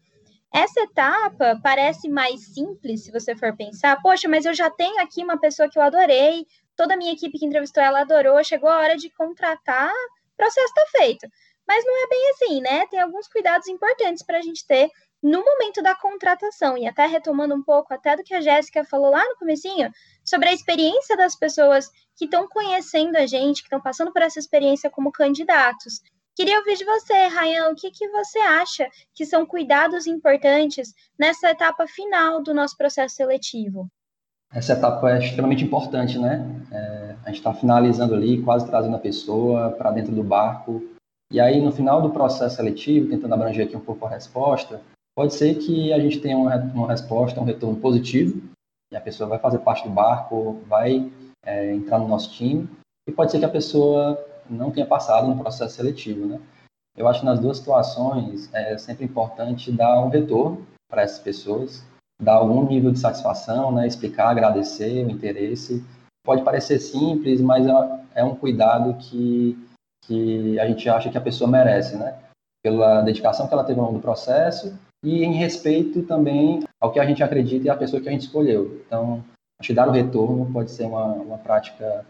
Essa 0.53 0.81
etapa 0.81 1.59
parece 1.61 2.09
mais 2.09 2.53
simples 2.53 3.03
se 3.03 3.11
você 3.11 3.35
for 3.35 3.55
pensar, 3.55 4.01
poxa, 4.01 4.27
mas 4.27 4.45
eu 4.45 4.53
já 4.53 4.69
tenho 4.69 5.01
aqui 5.01 5.23
uma 5.23 5.39
pessoa 5.39 5.69
que 5.69 5.77
eu 5.77 5.83
adorei, 5.83 6.45
toda 6.75 6.93
a 6.93 6.97
minha 6.97 7.13
equipe 7.13 7.37
que 7.37 7.45
entrevistou 7.45 7.83
ela 7.83 8.01
adorou, 8.01 8.41
chegou 8.43 8.69
a 8.69 8.79
hora 8.79 8.97
de 8.97 9.09
contratar, 9.09 9.93
processo 10.41 10.67
está 10.67 10.85
feito. 10.97 11.27
Mas 11.67 11.85
não 11.85 12.03
é 12.03 12.07
bem 12.07 12.29
assim, 12.31 12.61
né? 12.61 12.87
Tem 12.87 12.99
alguns 12.99 13.27
cuidados 13.27 13.67
importantes 13.67 14.23
para 14.23 14.39
a 14.39 14.41
gente 14.41 14.65
ter 14.65 14.89
no 15.21 15.45
momento 15.45 15.83
da 15.83 15.93
contratação, 15.93 16.75
e 16.75 16.87
até 16.87 17.05
retomando 17.05 17.53
um 17.53 17.61
pouco 17.61 17.93
até 17.93 18.17
do 18.17 18.23
que 18.23 18.33
a 18.33 18.41
Jéssica 18.41 18.83
falou 18.83 19.11
lá 19.11 19.23
no 19.23 19.35
comecinho, 19.35 19.91
sobre 20.25 20.49
a 20.49 20.53
experiência 20.53 21.15
das 21.15 21.35
pessoas 21.35 21.91
que 22.17 22.25
estão 22.25 22.47
conhecendo 22.47 23.15
a 23.17 23.27
gente, 23.27 23.61
que 23.61 23.67
estão 23.67 23.79
passando 23.79 24.11
por 24.11 24.23
essa 24.23 24.39
experiência 24.39 24.89
como 24.89 25.11
candidatos. 25.11 26.01
Queria 26.35 26.57
ouvir 26.57 26.75
de 26.75 26.85
você, 26.85 27.27
Rayan, 27.27 27.69
o 27.69 27.75
que, 27.75 27.91
que 27.91 28.09
você 28.09 28.39
acha 28.39 28.89
que 29.13 29.27
são 29.27 29.45
cuidados 29.45 30.07
importantes 30.07 30.91
nessa 31.19 31.51
etapa 31.51 31.85
final 31.85 32.41
do 32.41 32.51
nosso 32.51 32.75
processo 32.75 33.15
seletivo? 33.15 33.87
Essa 34.53 34.73
etapa 34.73 35.09
é 35.11 35.19
extremamente 35.19 35.63
importante, 35.63 36.19
né? 36.19 36.45
É, 36.71 37.15
a 37.23 37.27
gente 37.27 37.37
está 37.37 37.53
finalizando 37.53 38.13
ali, 38.13 38.41
quase 38.41 38.65
trazendo 38.65 38.95
a 38.95 38.99
pessoa 38.99 39.71
para 39.71 39.91
dentro 39.91 40.13
do 40.13 40.23
barco. 40.23 40.83
E 41.31 41.39
aí, 41.39 41.61
no 41.61 41.71
final 41.71 42.01
do 42.01 42.09
processo 42.09 42.57
seletivo, 42.57 43.09
tentando 43.09 43.33
abranger 43.33 43.65
aqui 43.65 43.77
um 43.77 43.81
pouco 43.81 44.05
a 44.05 44.09
resposta, 44.09 44.81
pode 45.15 45.33
ser 45.33 45.55
que 45.55 45.93
a 45.93 45.99
gente 45.99 46.19
tenha 46.19 46.37
uma, 46.37 46.55
uma 46.57 46.87
resposta, 46.89 47.39
um 47.39 47.45
retorno 47.45 47.77
positivo, 47.77 48.41
e 48.91 48.97
a 48.97 49.01
pessoa 49.01 49.29
vai 49.29 49.39
fazer 49.39 49.59
parte 49.59 49.87
do 49.87 49.93
barco, 49.93 50.59
vai 50.67 51.09
é, 51.45 51.73
entrar 51.73 51.99
no 51.99 52.07
nosso 52.09 52.33
time, 52.33 52.69
e 53.07 53.11
pode 53.11 53.31
ser 53.31 53.39
que 53.39 53.45
a 53.45 53.49
pessoa 53.49 54.21
não 54.49 54.69
tenha 54.69 54.85
passado 54.85 55.27
no 55.27 55.37
processo 55.37 55.75
seletivo, 55.75 56.25
né? 56.25 56.41
Eu 56.97 57.07
acho 57.07 57.21
que 57.21 57.25
nas 57.25 57.39
duas 57.39 57.57
situações 57.57 58.53
é 58.53 58.77
sempre 58.77 59.05
importante 59.05 59.71
dar 59.71 60.01
um 60.01 60.09
retorno 60.09 60.67
para 60.89 61.03
essas 61.03 61.19
pessoas, 61.19 61.85
dar 62.21 62.35
algum 62.35 62.67
nível 62.67 62.91
de 62.91 62.99
satisfação, 62.99 63.71
né? 63.71 63.87
Explicar, 63.87 64.29
agradecer 64.29 65.05
o 65.05 65.09
interesse. 65.09 65.83
Pode 66.23 66.43
parecer 66.43 66.79
simples, 66.79 67.41
mas 67.41 67.65
é, 67.65 67.71
é 68.15 68.23
um 68.23 68.35
cuidado 68.35 68.93
que, 68.99 69.57
que 70.05 70.59
a 70.59 70.67
gente 70.67 70.87
acha 70.87 71.09
que 71.09 71.17
a 71.17 71.21
pessoa 71.21 71.49
merece, 71.49 71.97
né? 71.97 72.19
Pela 72.63 73.01
dedicação 73.01 73.47
que 73.47 73.53
ela 73.53 73.63
teve 73.63 73.79
ao 73.79 73.87
longo 73.87 73.97
do 73.97 74.01
processo 74.01 74.77
e 75.03 75.23
em 75.23 75.33
respeito 75.33 76.03
também 76.03 76.63
ao 76.79 76.91
que 76.91 76.99
a 76.99 77.05
gente 77.05 77.23
acredita 77.23 77.65
e 77.65 77.69
à 77.71 77.75
pessoa 77.75 77.99
que 77.99 78.07
a 78.07 78.11
gente 78.11 78.21
escolheu. 78.21 78.83
Então, 78.85 79.23
que 79.61 79.73
dar 79.73 79.87
o 79.87 79.91
retorno 79.91 80.51
pode 80.51 80.71
ser 80.71 80.85
uma, 80.85 81.05
uma 81.05 81.37
prática 81.39 82.05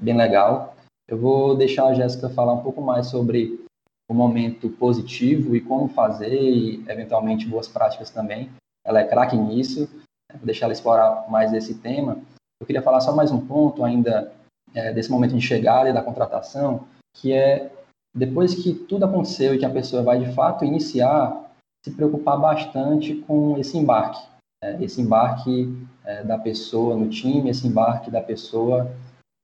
bem 0.00 0.16
legal. 0.16 0.74
Eu 1.08 1.18
vou 1.18 1.56
deixar 1.56 1.86
a 1.86 1.94
Jéssica 1.94 2.28
falar 2.28 2.52
um 2.52 2.62
pouco 2.62 2.82
mais 2.82 3.06
sobre 3.06 3.64
o 4.08 4.14
momento 4.14 4.68
positivo 4.70 5.56
e 5.56 5.60
como 5.60 5.88
fazer, 5.88 6.34
e 6.34 6.84
eventualmente 6.88 7.46
boas 7.46 7.68
práticas 7.68 8.10
também. 8.10 8.50
Ela 8.84 9.00
é 9.00 9.04
craque 9.04 9.36
nisso, 9.36 9.88
vou 10.32 10.44
deixar 10.44 10.66
ela 10.66 10.72
explorar 10.72 11.28
mais 11.30 11.52
esse 11.52 11.74
tema. 11.74 12.18
Eu 12.60 12.66
queria 12.66 12.82
falar 12.82 13.00
só 13.00 13.14
mais 13.14 13.30
um 13.30 13.44
ponto 13.44 13.84
ainda 13.84 14.32
é, 14.74 14.92
desse 14.92 15.10
momento 15.10 15.34
de 15.34 15.40
chegada 15.40 15.88
e 15.88 15.92
da 15.92 16.02
contratação, 16.02 16.86
que 17.14 17.32
é 17.32 17.70
depois 18.14 18.54
que 18.54 18.74
tudo 18.74 19.04
aconteceu 19.04 19.54
e 19.54 19.58
que 19.58 19.64
a 19.64 19.70
pessoa 19.70 20.02
vai 20.02 20.18
de 20.18 20.32
fato 20.32 20.64
iniciar, 20.64 21.50
se 21.84 21.90
preocupar 21.90 22.38
bastante 22.38 23.14
com 23.14 23.58
esse 23.58 23.76
embarque. 23.76 24.22
É, 24.62 24.82
esse 24.82 25.00
embarque 25.00 25.76
é, 26.04 26.22
da 26.22 26.38
pessoa 26.38 26.96
no 26.96 27.08
time, 27.08 27.50
esse 27.50 27.66
embarque 27.66 28.10
da 28.10 28.22
pessoa 28.22 28.90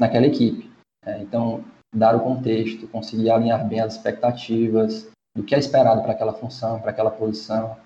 naquela 0.01 0.27
equipe. 0.27 0.71
É, 1.05 1.21
então, 1.21 1.65
dar 1.95 2.15
o 2.15 2.21
contexto, 2.21 2.87
conseguir 2.89 3.31
alinhar 3.31 3.67
bem 3.67 3.81
as 3.81 3.97
expectativas 3.97 5.11
do 5.37 5.43
que 5.43 5.55
é 5.55 5.59
esperado 5.59 6.03
para 6.03 6.13
aquela 6.13 6.33
função, 6.33 6.81
para 6.81 6.91
aquela 6.91 7.11
posição, 7.11 7.77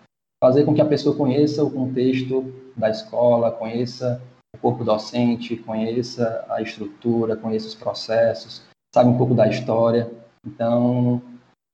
fazer 0.44 0.66
com 0.66 0.74
que 0.74 0.83
a 0.83 0.85
pessoa 0.85 1.16
conheça 1.16 1.64
o 1.64 1.70
contexto 1.70 2.52
da 2.76 2.90
escola, 2.90 3.50
conheça 3.50 4.20
o 4.54 4.59
corpo 4.59 4.85
docente, 4.85 5.57
conheça 5.57 6.44
a 6.50 6.61
estrutura, 6.61 7.35
conheça 7.35 7.66
os 7.66 7.74
processos, 7.74 8.62
sabe 8.94 9.09
um 9.09 9.16
pouco 9.16 9.35
da 9.35 9.48
história. 9.48 10.12
Então, 10.46 11.22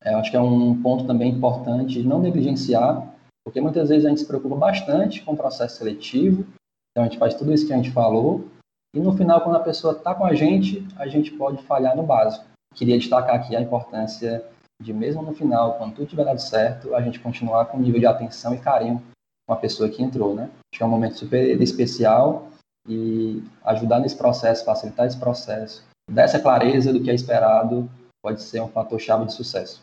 eu 0.05 0.19
acho 0.19 0.31
que 0.31 0.37
é 0.37 0.41
um 0.41 0.81
ponto 0.81 1.05
também 1.05 1.33
importante 1.33 2.01
não 2.05 2.21
negligenciar, 2.21 3.13
porque 3.45 3.61
muitas 3.61 3.89
vezes 3.89 4.07
a 4.07 4.09
gente 4.11 4.21
se 4.21 4.27
preocupa 4.29 4.55
bastante 4.55 5.21
com 5.23 5.33
o 5.33 5.37
processo 5.37 5.79
seletivo, 5.79 6.47
então 6.93 7.03
a 7.03 7.09
gente 7.09 7.19
faz 7.19 7.35
tudo 7.35 7.53
isso 7.53 7.67
que 7.67 7.73
a 7.73 7.77
gente 7.77 7.91
falou, 7.91 8.47
e 8.95 9.01
no 9.01 9.17
final, 9.17 9.41
quando 9.41 9.57
a 9.57 9.61
pessoa 9.61 9.95
está 9.95 10.15
com 10.15 10.25
a 10.25 10.33
gente, 10.33 10.87
a 10.95 11.09
gente 11.09 11.33
pode 11.33 11.61
falhar 11.65 11.97
no 11.97 12.05
básico. 12.05 12.45
Queria 12.77 12.97
destacar 12.97 13.35
aqui 13.35 13.57
a 13.57 13.61
importância 13.61 14.45
de, 14.81 14.93
mesmo 14.93 15.23
no 15.23 15.35
final, 15.35 15.75
quando 15.75 15.95
tudo 15.95 16.09
tiver 16.09 16.25
dado 16.25 16.41
certo, 16.41 16.95
a 16.95 17.03
gente 17.03 17.21
continuar 17.21 17.67
com 17.67 17.79
um 17.79 17.81
nível 17.81 18.01
de 18.01 18.07
atenção 18.07 18.55
e 18.55 18.59
carinho 18.59 19.03
com 19.47 19.53
a 19.53 19.57
pessoa 19.57 19.89
que 19.89 20.03
entrou, 20.03 20.35
né? 20.35 20.45
Acho 20.45 20.79
que 20.79 20.83
é 20.83 20.87
um 20.87 20.91
momento 20.91 21.19
super 21.19 21.61
especial 21.61 22.49
e 22.89 23.43
ajudar 23.65 24.01
nesse 24.01 24.17
processo, 24.17 24.65
facilitar 24.65 25.07
esse 25.07 25.19
processo, 25.19 25.85
dar 26.11 26.23
essa 26.23 26.41
clareza 26.41 26.93
do 26.93 27.03
que 27.03 27.11
é 27.11 27.15
esperado, 27.15 27.91
pode 28.23 28.43
ser 28.43 28.61
um 28.61 28.69
fator 28.69 28.99
chave 28.99 29.27
de 29.27 29.35
sucesso. 29.35 29.83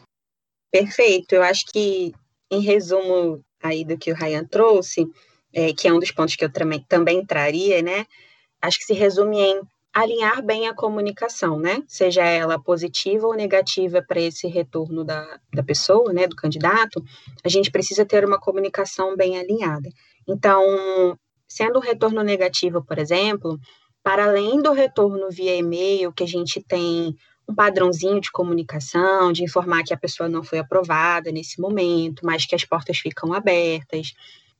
Perfeito. 0.72 1.34
Eu 1.34 1.44
acho 1.44 1.66
que, 1.72 2.14
em 2.52 2.62
resumo 2.62 3.42
aí 3.62 3.86
do 3.86 3.98
que 3.98 4.12
o 4.12 4.16
Ryan 4.16 4.46
trouxe, 4.46 5.08
é, 5.54 5.74
que 5.74 5.88
é 5.88 5.94
um 5.94 6.00
dos 6.00 6.12
pontos 6.12 6.36
que 6.36 6.44
eu 6.44 6.52
também, 6.52 6.84
também 6.88 7.26
traria, 7.26 7.82
né? 7.82 8.06
acho 8.62 8.80
que 8.80 8.86
se 8.86 8.94
resume 8.94 9.40
em 9.40 9.62
alinhar 10.02 10.44
bem 10.44 10.68
a 10.68 10.76
comunicação, 10.76 11.60
né? 11.60 11.84
Seja 11.88 12.24
ela 12.24 12.62
positiva 12.62 13.26
ou 13.26 13.34
negativa 13.34 14.02
para 14.02 14.22
esse 14.22 14.48
retorno 14.48 15.04
da, 15.04 15.40
da 15.54 15.64
pessoa, 15.64 16.14
né, 16.14 16.28
do 16.28 16.36
candidato, 16.36 17.04
a 17.44 17.50
gente 17.50 17.72
precisa 17.72 18.06
ter 18.06 18.24
uma 18.24 18.40
comunicação 18.40 19.16
bem 19.16 19.40
alinhada. 19.40 19.90
Então, 20.28 21.18
sendo 21.48 21.80
um 21.80 21.82
retorno 21.82 22.22
negativo, 22.22 22.84
por 22.84 23.00
exemplo, 23.00 23.60
para 24.04 24.26
além 24.26 24.62
do 24.62 24.72
retorno 24.72 25.32
via 25.32 25.56
e-mail, 25.56 26.14
que 26.14 26.24
a 26.24 26.28
gente 26.28 26.62
tem 26.62 27.16
um 27.50 27.56
padrãozinho 27.56 28.22
de 28.22 28.32
comunicação, 28.32 29.32
de 29.32 29.44
informar 29.44 29.84
que 29.84 29.94
a 29.94 29.98
pessoa 29.98 30.30
não 30.30 30.44
foi 30.44 30.60
aprovada 30.60 31.32
nesse 31.32 31.60
momento, 31.60 32.24
mas 32.24 32.46
que 32.46 32.54
as 32.54 32.64
portas 32.64 33.00
ficam 33.00 33.34
abertas. 33.34 34.14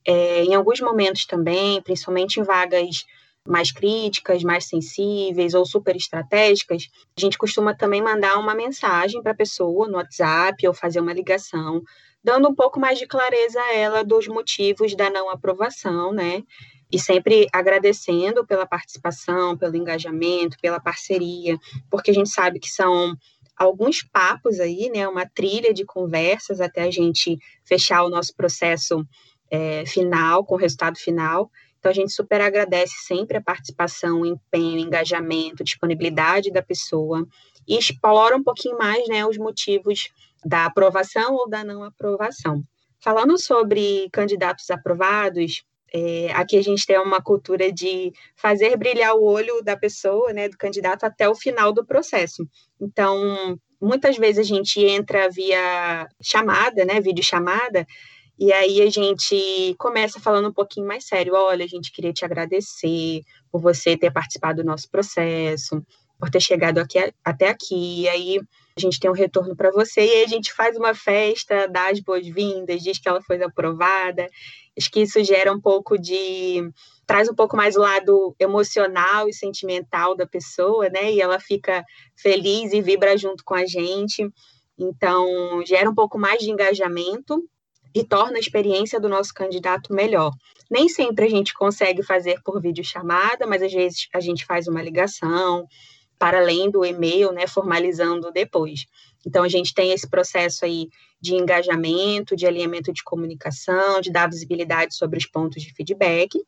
É, 0.04 0.42
em 0.42 0.54
alguns 0.54 0.80
momentos 0.80 1.26
também, 1.26 1.80
principalmente 1.82 2.40
em 2.40 2.42
vagas 2.42 3.04
mais 3.48 3.72
críticas, 3.72 4.42
mais 4.42 4.66
sensíveis 4.66 5.54
ou 5.54 5.64
super 5.64 5.96
estratégicas, 5.96 6.88
a 7.16 7.20
gente 7.20 7.38
costuma 7.38 7.74
também 7.74 8.02
mandar 8.02 8.38
uma 8.38 8.54
mensagem 8.54 9.22
para 9.22 9.32
a 9.32 9.36
pessoa 9.36 9.88
no 9.88 9.96
WhatsApp 9.96 10.66
ou 10.68 10.74
fazer 10.74 11.00
uma 11.00 11.12
ligação, 11.12 11.82
dando 12.22 12.48
um 12.48 12.54
pouco 12.54 12.78
mais 12.78 12.98
de 12.98 13.06
clareza 13.06 13.60
a 13.60 13.74
ela 13.74 14.04
dos 14.04 14.28
motivos 14.28 14.94
da 14.94 15.08
não 15.08 15.30
aprovação, 15.30 16.12
né? 16.12 16.42
E 16.92 16.98
sempre 16.98 17.46
agradecendo 17.52 18.46
pela 18.46 18.66
participação, 18.66 19.56
pelo 19.56 19.76
engajamento, 19.76 20.56
pela 20.60 20.80
parceria, 20.80 21.58
porque 21.90 22.10
a 22.10 22.14
gente 22.14 22.30
sabe 22.30 22.58
que 22.58 22.68
são 22.68 23.14
alguns 23.56 24.02
papos 24.02 24.60
aí, 24.60 24.90
né? 24.94 25.08
Uma 25.08 25.26
trilha 25.26 25.72
de 25.72 25.84
conversas 25.84 26.60
até 26.60 26.82
a 26.82 26.90
gente 26.90 27.38
fechar 27.64 28.04
o 28.04 28.10
nosso 28.10 28.34
processo 28.34 29.06
é, 29.50 29.84
final, 29.86 30.44
com 30.44 30.54
o 30.54 30.58
resultado 30.58 30.98
final. 30.98 31.50
Então, 31.78 31.90
a 31.90 31.94
gente 31.94 32.12
super 32.12 32.40
agradece 32.40 32.94
sempre 33.06 33.36
a 33.38 33.42
participação, 33.42 34.20
o 34.20 34.26
empenho, 34.26 34.76
o 34.76 34.86
engajamento, 34.86 35.64
disponibilidade 35.64 36.50
da 36.50 36.62
pessoa 36.62 37.26
e 37.66 37.78
explora 37.78 38.36
um 38.36 38.42
pouquinho 38.42 38.76
mais 38.76 39.06
né, 39.08 39.24
os 39.26 39.38
motivos 39.38 40.08
da 40.44 40.66
aprovação 40.66 41.34
ou 41.34 41.48
da 41.48 41.62
não 41.62 41.82
aprovação. 41.84 42.62
Falando 43.00 43.38
sobre 43.38 44.08
candidatos 44.10 44.70
aprovados, 44.70 45.62
é, 45.92 46.30
aqui 46.32 46.56
a 46.56 46.62
gente 46.62 46.86
tem 46.86 46.98
uma 46.98 47.22
cultura 47.22 47.72
de 47.72 48.12
fazer 48.36 48.76
brilhar 48.76 49.14
o 49.14 49.24
olho 49.24 49.62
da 49.62 49.76
pessoa, 49.76 50.32
né, 50.32 50.48
do 50.48 50.56
candidato, 50.56 51.04
até 51.04 51.28
o 51.28 51.34
final 51.34 51.72
do 51.72 51.84
processo. 51.84 52.46
Então, 52.80 53.58
muitas 53.80 54.16
vezes 54.16 54.38
a 54.38 54.54
gente 54.54 54.80
entra 54.84 55.30
via 55.30 56.08
chamada, 56.20 56.84
né, 56.84 57.00
vídeo 57.00 57.22
chamada, 57.22 57.86
e 58.38 58.52
aí 58.52 58.80
a 58.82 58.88
gente 58.88 59.74
começa 59.78 60.20
falando 60.20 60.48
um 60.48 60.52
pouquinho 60.52 60.86
mais 60.86 61.04
sério. 61.06 61.34
Olha, 61.34 61.64
a 61.64 61.68
gente 61.68 61.90
queria 61.90 62.12
te 62.12 62.24
agradecer 62.24 63.22
por 63.50 63.60
você 63.60 63.96
ter 63.96 64.12
participado 64.12 64.62
do 64.62 64.66
nosso 64.66 64.88
processo, 64.88 65.84
por 66.20 66.30
ter 66.30 66.40
chegado 66.40 66.78
aqui, 66.78 66.98
até 67.24 67.48
aqui. 67.48 68.02
E 68.02 68.08
aí 68.08 68.40
a 68.76 68.80
gente 68.80 69.00
tem 69.00 69.10
um 69.10 69.14
retorno 69.14 69.56
para 69.56 69.72
você 69.72 70.02
e 70.02 70.10
aí 70.10 70.24
a 70.24 70.28
gente 70.28 70.52
faz 70.52 70.76
uma 70.76 70.94
festa, 70.94 71.66
dá 71.66 71.90
as 71.90 71.98
boas-vindas, 71.98 72.80
diz 72.80 73.00
que 73.00 73.08
ela 73.08 73.20
foi 73.20 73.42
aprovada. 73.42 74.28
Acho 74.78 74.88
que 74.88 75.00
isso 75.00 75.22
gera 75.24 75.52
um 75.52 75.60
pouco 75.60 75.98
de 75.98 76.70
traz 77.04 77.28
um 77.28 77.34
pouco 77.34 77.56
mais 77.56 77.74
o 77.74 77.80
lado 77.80 78.36
emocional 78.38 79.28
e 79.28 79.32
sentimental 79.32 80.14
da 80.14 80.28
pessoa, 80.28 80.88
né? 80.88 81.12
E 81.12 81.20
ela 81.20 81.40
fica 81.40 81.84
feliz 82.14 82.72
e 82.72 82.80
vibra 82.80 83.16
junto 83.18 83.42
com 83.42 83.54
a 83.54 83.66
gente. 83.66 84.30
Então, 84.78 85.26
gera 85.66 85.90
um 85.90 85.94
pouco 85.94 86.16
mais 86.16 86.38
de 86.38 86.52
engajamento 86.52 87.42
e 87.94 88.04
torna 88.04 88.36
a 88.36 88.40
experiência 88.40 89.00
do 89.00 89.08
nosso 89.08 89.32
candidato 89.32 89.92
melhor. 89.92 90.32
Nem 90.70 90.88
sempre 90.88 91.26
a 91.26 91.30
gente 91.30 91.54
consegue 91.54 92.02
fazer 92.02 92.40
por 92.42 92.60
videochamada, 92.60 93.46
mas 93.46 93.62
às 93.62 93.72
vezes 93.72 94.08
a 94.14 94.20
gente 94.20 94.44
faz 94.44 94.68
uma 94.68 94.82
ligação 94.82 95.66
para 96.18 96.40
além 96.40 96.70
do 96.70 96.84
e-mail, 96.84 97.32
né, 97.32 97.46
formalizando 97.46 98.30
depois. 98.32 98.86
Então 99.26 99.44
a 99.44 99.48
gente 99.48 99.72
tem 99.72 99.92
esse 99.92 100.08
processo 100.08 100.64
aí 100.64 100.88
de 101.20 101.34
engajamento, 101.34 102.36
de 102.36 102.46
alinhamento 102.46 102.92
de 102.92 103.02
comunicação, 103.02 104.00
de 104.00 104.10
dar 104.10 104.28
visibilidade 104.28 104.94
sobre 104.94 105.18
os 105.18 105.26
pontos 105.26 105.62
de 105.62 105.72
feedback. 105.72 106.38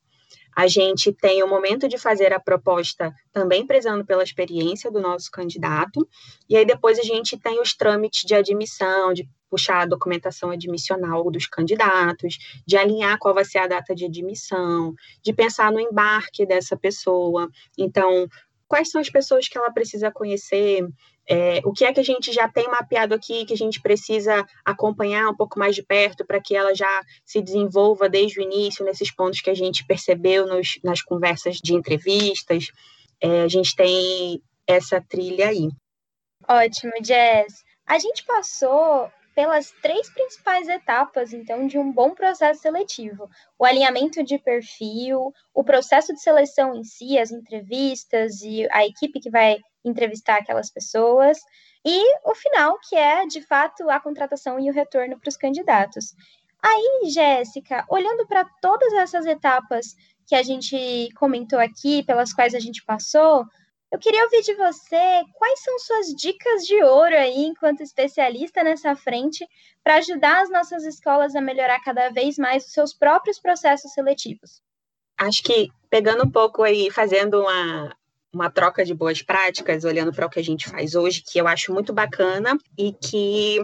A 0.57 0.67
gente 0.67 1.13
tem 1.13 1.43
o 1.43 1.49
momento 1.49 1.89
de 1.89 1.97
fazer 1.97 2.33
a 2.33 2.41
proposta 2.41 3.13
também 3.33 3.67
prezando 3.67 4.05
pela 4.05 4.23
experiência 4.23 4.91
do 4.91 5.01
nosso 5.01 5.31
candidato, 5.31 6.07
e 6.49 6.57
aí 6.57 6.65
depois 6.65 6.99
a 6.99 7.03
gente 7.03 7.39
tem 7.39 7.61
os 7.61 7.75
trâmites 7.75 8.25
de 8.25 8.35
admissão, 8.35 9.13
de 9.13 9.29
puxar 9.51 9.83
a 9.83 9.87
documentação 9.87 10.51
admissional 10.51 11.31
dos 11.31 11.47
candidatos, 11.47 12.39
de 12.67 12.77
alinhar 12.77 13.19
qual 13.19 13.35
vai 13.35 13.45
ser 13.45 13.59
a 13.59 13.67
data 13.67 13.95
de 13.95 14.05
admissão, 14.05 14.95
de 15.23 15.33
pensar 15.33 15.73
no 15.73 15.81
embarque 15.81 16.47
dessa 16.47 16.77
pessoa. 16.77 17.49
Então, 17.77 18.29
quais 18.69 18.91
são 18.91 19.01
as 19.01 19.11
pessoas 19.11 19.49
que 19.49 19.59
ela 19.59 19.73
precisa 19.73 20.11
conhecer, 20.13 20.87
é, 21.29 21.61
o 21.65 21.73
que 21.73 21.85
é 21.85 21.93
que 21.93 22.01
a 22.01 22.05
gente 22.05 22.33
já 22.33 22.49
tem 22.49 22.69
mapeado 22.69 23.15
aqui 23.15 23.45
que 23.45 23.53
a 23.53 23.57
gente 23.57 23.81
precisa 23.81 24.45
acompanhar 24.65 25.29
um 25.29 25.37
pouco 25.37 25.59
mais 25.59 25.75
de 25.75 25.83
perto 25.83 26.25
para 26.25 26.41
que 26.41 26.57
ela 26.57 26.75
já 26.75 27.05
se 27.25 27.41
desenvolva 27.43 28.09
desde 28.09 28.41
o 28.41 28.43
início 28.43 28.85
nesses 28.85 29.11
pontos 29.11 29.41
que 29.41 29.51
a 29.51 29.55
gente 29.55 29.85
percebeu 29.85 30.47
nos, 30.47 30.79
nas 30.83 31.03
conversas 31.03 31.57
de 31.57 31.75
entrevistas. 31.75 32.69
É, 33.21 33.43
a 33.43 33.49
gente 33.49 33.77
tem 33.77 34.43
essa 34.67 35.01
trilha 35.01 35.49
aí. 35.49 35.69
Ótimo, 36.49 36.93
Jess. 37.03 37.63
A 37.87 37.99
gente 37.99 38.25
passou 38.25 39.11
pelas 39.41 39.71
três 39.81 40.11
principais 40.11 40.69
etapas, 40.69 41.33
então, 41.33 41.67
de 41.67 41.79
um 41.79 41.91
bom 41.91 42.15
processo 42.15 42.61
seletivo: 42.61 43.27
o 43.59 43.65
alinhamento 43.65 44.23
de 44.23 44.39
perfil, 44.39 45.33
o 45.55 45.65
processo 45.65 46.13
de 46.13 46.21
seleção 46.21 46.75
em 46.75 46.85
si, 46.85 47.19
as 47.19 47.31
entrevistas 47.31 48.43
e 48.43 48.69
a 48.71 48.85
equipe 48.85 49.19
que 49.19 49.31
vai 49.31 49.57
entrevistar 49.83 50.37
aquelas 50.37 50.69
pessoas, 50.71 51.39
e 51.83 52.03
o 52.23 52.35
final, 52.35 52.79
que 52.87 52.95
é, 52.95 53.25
de 53.25 53.41
fato, 53.41 53.89
a 53.89 53.99
contratação 53.99 54.61
e 54.61 54.69
o 54.69 54.75
retorno 54.75 55.19
para 55.19 55.31
os 55.31 55.39
candidatos. 55.39 56.15
Aí, 56.63 57.09
Jéssica, 57.11 57.87
olhando 57.89 58.27
para 58.27 58.45
todas 58.61 58.93
essas 58.93 59.25
etapas 59.25 59.97
que 60.27 60.35
a 60.35 60.43
gente 60.43 61.09
comentou 61.15 61.59
aqui, 61.59 62.03
pelas 62.03 62.35
quais 62.35 62.55
a 62.55 62.61
gente 62.61 62.85
passou, 62.85 63.47
eu 63.93 63.99
queria 63.99 64.23
ouvir 64.25 64.43
de 64.43 64.55
você 64.55 65.23
quais 65.35 65.61
são 65.63 65.79
suas 65.81 66.07
dicas 66.09 66.63
de 66.65 66.83
ouro 66.83 67.17
aí, 67.17 67.45
enquanto 67.45 67.83
especialista 67.83 68.63
nessa 68.63 68.95
frente, 68.95 69.45
para 69.83 69.97
ajudar 69.97 70.43
as 70.43 70.51
nossas 70.51 70.85
escolas 70.85 71.35
a 71.35 71.41
melhorar 71.41 71.81
cada 71.81 72.09
vez 72.11 72.39
mais 72.39 72.67
os 72.67 72.73
seus 72.73 72.95
próprios 72.95 73.41
processos 73.41 73.93
seletivos. 73.93 74.63
Acho 75.19 75.43
que 75.43 75.69
pegando 75.91 76.25
um 76.25 76.31
pouco 76.31 76.63
aí, 76.63 76.91
fazendo 76.91 77.41
uma, 77.41 77.97
uma 78.33 78.51
troca 78.51 78.85
de 78.85 78.95
boas 78.95 79.23
práticas, 79.23 79.85
olhando 79.85 80.13
para 80.13 80.27
o 80.27 80.31
que 80.31 80.39
a 80.39 80.45
gente 80.45 80.69
faz 80.69 80.95
hoje, 80.95 81.23
que 81.27 81.41
eu 81.41 81.49
acho 81.49 81.73
muito 81.73 81.93
bacana 81.93 82.57
e 82.79 82.93
que, 82.93 83.59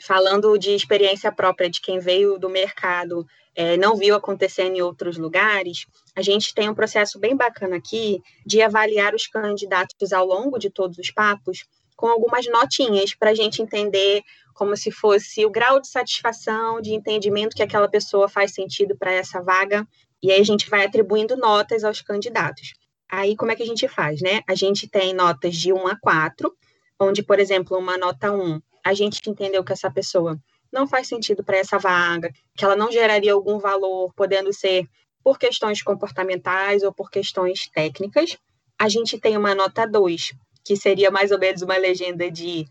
falando 0.00 0.58
de 0.58 0.70
experiência 0.70 1.30
própria 1.32 1.70
de 1.70 1.80
quem 1.80 1.98
veio 1.98 2.38
do 2.38 2.48
mercado 2.48 3.26
é, 3.54 3.76
não 3.76 3.96
viu 3.96 4.14
acontecendo 4.14 4.76
em 4.76 4.82
outros 4.82 5.16
lugares, 5.16 5.86
a 6.16 6.22
gente 6.22 6.52
tem 6.54 6.68
um 6.68 6.74
processo 6.74 7.18
bem 7.18 7.36
bacana 7.36 7.76
aqui 7.76 8.20
de 8.44 8.60
avaliar 8.60 9.14
os 9.14 9.26
candidatos 9.26 10.12
ao 10.12 10.26
longo 10.26 10.58
de 10.58 10.70
todos 10.70 10.98
os 10.98 11.10
papos 11.10 11.64
com 11.96 12.08
algumas 12.08 12.46
notinhas 12.46 13.14
para 13.14 13.30
a 13.30 13.34
gente 13.34 13.62
entender 13.62 14.22
como 14.54 14.76
se 14.76 14.90
fosse 14.90 15.44
o 15.44 15.50
grau 15.50 15.80
de 15.80 15.88
satisfação, 15.88 16.80
de 16.80 16.92
entendimento 16.92 17.56
que 17.56 17.62
aquela 17.62 17.88
pessoa 17.88 18.28
faz 18.28 18.52
sentido 18.52 18.96
para 18.96 19.12
essa 19.12 19.40
vaga, 19.42 19.86
e 20.22 20.30
aí 20.30 20.40
a 20.40 20.44
gente 20.44 20.68
vai 20.70 20.84
atribuindo 20.84 21.36
notas 21.36 21.84
aos 21.84 22.00
candidatos. 22.00 22.72
Aí 23.10 23.36
como 23.36 23.52
é 23.52 23.56
que 23.56 23.62
a 23.62 23.66
gente 23.66 23.86
faz, 23.88 24.20
né? 24.20 24.40
A 24.48 24.54
gente 24.54 24.88
tem 24.88 25.12
notas 25.12 25.54
de 25.54 25.72
1 25.72 25.86
a 25.86 25.96
4, 26.00 26.52
onde, 26.98 27.22
por 27.22 27.38
exemplo, 27.38 27.76
uma 27.76 27.98
nota 27.98 28.32
1, 28.32 28.60
a 28.84 28.92
gente 28.92 29.18
entendeu 29.28 29.64
que 29.64 29.72
essa 29.72 29.90
pessoa 29.90 30.38
não 30.72 30.86
faz 30.86 31.06
sentido 31.06 31.42
para 31.42 31.56
essa 31.56 31.78
vaga, 31.78 32.30
que 32.56 32.64
ela 32.64 32.76
não 32.76 32.92
geraria 32.92 33.32
algum 33.32 33.58
valor, 33.58 34.12
podendo 34.14 34.52
ser 34.52 34.86
por 35.22 35.38
questões 35.38 35.82
comportamentais 35.82 36.82
ou 36.82 36.92
por 36.92 37.10
questões 37.10 37.68
técnicas. 37.68 38.36
A 38.78 38.88
gente 38.88 39.18
tem 39.18 39.36
uma 39.36 39.54
nota 39.54 39.86
2, 39.86 40.32
que 40.64 40.76
seria 40.76 41.10
mais 41.10 41.30
ou 41.30 41.38
menos 41.38 41.62
uma 41.62 41.76
legenda 41.76 42.30
de 42.30 42.66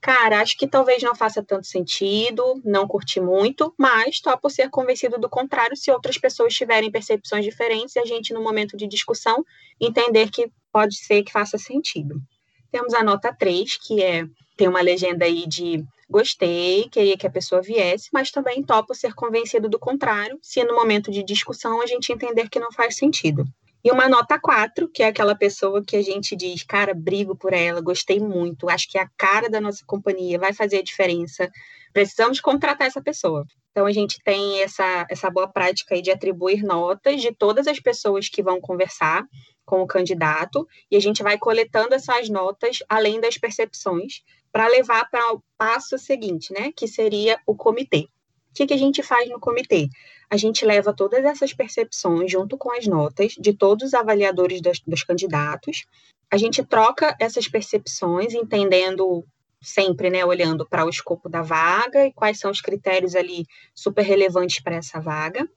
cara, 0.00 0.40
acho 0.40 0.56
que 0.56 0.66
talvez 0.66 1.02
não 1.02 1.14
faça 1.14 1.42
tanto 1.42 1.66
sentido, 1.66 2.62
não 2.64 2.86
curti 2.86 3.20
muito, 3.20 3.74
mas 3.76 4.20
topo 4.20 4.48
ser 4.48 4.70
convencido 4.70 5.18
do 5.18 5.28
contrário 5.28 5.76
se 5.76 5.90
outras 5.90 6.16
pessoas 6.16 6.54
tiverem 6.54 6.90
percepções 6.90 7.44
diferentes 7.44 7.96
e 7.96 7.98
a 7.98 8.04
gente, 8.04 8.32
no 8.32 8.40
momento 8.40 8.76
de 8.76 8.86
discussão, 8.86 9.44
entender 9.80 10.30
que 10.30 10.50
pode 10.72 10.96
ser 10.96 11.24
que 11.24 11.32
faça 11.32 11.58
sentido. 11.58 12.22
Temos 12.70 12.94
a 12.94 13.02
nota 13.02 13.34
3, 13.34 13.76
que 13.76 14.02
é 14.02 14.24
tem 14.58 14.68
uma 14.68 14.80
legenda 14.80 15.24
aí 15.24 15.46
de 15.46 15.84
gostei, 16.10 16.88
queria 16.90 17.16
que 17.16 17.26
a 17.26 17.30
pessoa 17.30 17.62
viesse, 17.62 18.08
mas 18.12 18.30
também 18.30 18.62
topo 18.62 18.94
ser 18.94 19.14
convencido 19.14 19.68
do 19.68 19.78
contrário, 19.78 20.38
se 20.42 20.64
no 20.64 20.74
momento 20.74 21.12
de 21.12 21.22
discussão 21.22 21.80
a 21.80 21.86
gente 21.86 22.12
entender 22.12 22.48
que 22.48 22.58
não 22.58 22.72
faz 22.72 22.96
sentido. 22.96 23.44
E 23.84 23.92
uma 23.92 24.08
nota 24.08 24.38
4, 24.38 24.88
que 24.88 25.04
é 25.04 25.06
aquela 25.06 25.36
pessoa 25.36 25.84
que 25.84 25.94
a 25.94 26.02
gente 26.02 26.34
diz, 26.34 26.64
cara, 26.64 26.92
brigo 26.92 27.36
por 27.36 27.52
ela, 27.52 27.80
gostei 27.80 28.18
muito, 28.18 28.68
acho 28.68 28.90
que 28.90 28.98
é 28.98 29.02
a 29.02 29.10
cara 29.16 29.48
da 29.48 29.60
nossa 29.60 29.84
companhia, 29.86 30.38
vai 30.38 30.52
fazer 30.52 30.78
a 30.78 30.82
diferença, 30.82 31.48
precisamos 31.92 32.40
contratar 32.40 32.88
essa 32.88 33.00
pessoa. 33.00 33.46
Então 33.70 33.86
a 33.86 33.92
gente 33.92 34.18
tem 34.24 34.60
essa, 34.60 35.06
essa 35.08 35.30
boa 35.30 35.46
prática 35.46 35.94
aí 35.94 36.02
de 36.02 36.10
atribuir 36.10 36.64
notas 36.64 37.22
de 37.22 37.32
todas 37.32 37.68
as 37.68 37.78
pessoas 37.78 38.28
que 38.28 38.42
vão 38.42 38.60
conversar 38.60 39.24
com 39.64 39.82
o 39.82 39.86
candidato, 39.86 40.66
e 40.90 40.96
a 40.96 41.00
gente 41.00 41.22
vai 41.22 41.36
coletando 41.36 41.94
essas 41.94 42.30
notas 42.30 42.78
além 42.88 43.20
das 43.20 43.36
percepções, 43.36 44.22
para 44.52 44.68
levar 44.68 45.08
para 45.10 45.32
o 45.32 45.42
passo 45.56 45.98
seguinte, 45.98 46.52
né, 46.52 46.72
que 46.76 46.86
seria 46.86 47.38
o 47.46 47.54
comitê. 47.54 48.08
O 48.50 48.54
que, 48.54 48.66
que 48.66 48.74
a 48.74 48.78
gente 48.78 49.02
faz 49.02 49.28
no 49.28 49.38
comitê? 49.38 49.88
A 50.30 50.36
gente 50.36 50.64
leva 50.64 50.92
todas 50.92 51.24
essas 51.24 51.52
percepções 51.52 52.30
junto 52.30 52.58
com 52.58 52.72
as 52.72 52.86
notas 52.86 53.32
de 53.38 53.52
todos 53.52 53.88
os 53.88 53.94
avaliadores 53.94 54.60
dos, 54.60 54.80
dos 54.80 55.02
candidatos. 55.02 55.86
A 56.30 56.36
gente 56.36 56.64
troca 56.64 57.16
essas 57.20 57.48
percepções, 57.48 58.34
entendendo 58.34 59.24
sempre, 59.60 60.10
né, 60.10 60.24
olhando 60.24 60.66
para 60.66 60.84
o 60.84 60.90
escopo 60.90 61.28
da 61.28 61.42
vaga 61.42 62.06
e 62.06 62.12
quais 62.12 62.38
são 62.38 62.50
os 62.50 62.60
critérios 62.60 63.14
ali 63.14 63.46
super 63.74 64.02
relevantes 64.02 64.60
para 64.60 64.76
essa 64.76 65.00
vaga. 65.00 65.48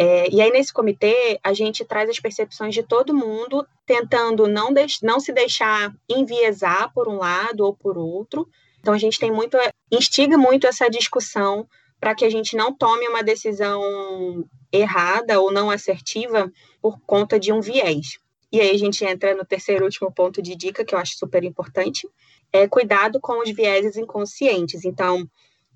É, 0.00 0.32
e 0.32 0.40
aí, 0.40 0.50
nesse 0.52 0.72
comitê, 0.72 1.40
a 1.42 1.52
gente 1.52 1.84
traz 1.84 2.08
as 2.08 2.20
percepções 2.20 2.72
de 2.72 2.84
todo 2.84 3.14
mundo, 3.14 3.66
tentando 3.84 4.46
não, 4.46 4.68
não 5.02 5.18
se 5.18 5.32
deixar 5.32 5.92
enviesar 6.08 6.92
por 6.94 7.08
um 7.08 7.16
lado 7.16 7.64
ou 7.64 7.74
por 7.74 7.98
outro. 7.98 8.48
Então, 8.78 8.94
a 8.94 8.98
gente 8.98 9.18
tem 9.18 9.32
muito, 9.32 9.58
instiga 9.90 10.38
muito 10.38 10.68
essa 10.68 10.88
discussão 10.88 11.66
para 12.00 12.14
que 12.14 12.24
a 12.24 12.30
gente 12.30 12.56
não 12.56 12.72
tome 12.72 13.08
uma 13.08 13.24
decisão 13.24 14.44
errada 14.72 15.40
ou 15.40 15.52
não 15.52 15.68
assertiva 15.68 16.50
por 16.80 17.00
conta 17.00 17.40
de 17.40 17.52
um 17.52 17.60
viés. 17.60 18.18
E 18.52 18.60
aí 18.60 18.70
a 18.70 18.78
gente 18.78 19.04
entra 19.04 19.34
no 19.34 19.44
terceiro 19.44 19.84
último 19.84 20.12
ponto 20.12 20.40
de 20.40 20.54
dica, 20.54 20.84
que 20.84 20.94
eu 20.94 20.98
acho 20.98 21.18
super 21.18 21.44
importante, 21.44 22.08
é 22.52 22.66
cuidado 22.66 23.20
com 23.20 23.42
os 23.42 23.50
vieses 23.50 23.96
inconscientes. 23.96 24.84
Então, 24.84 25.28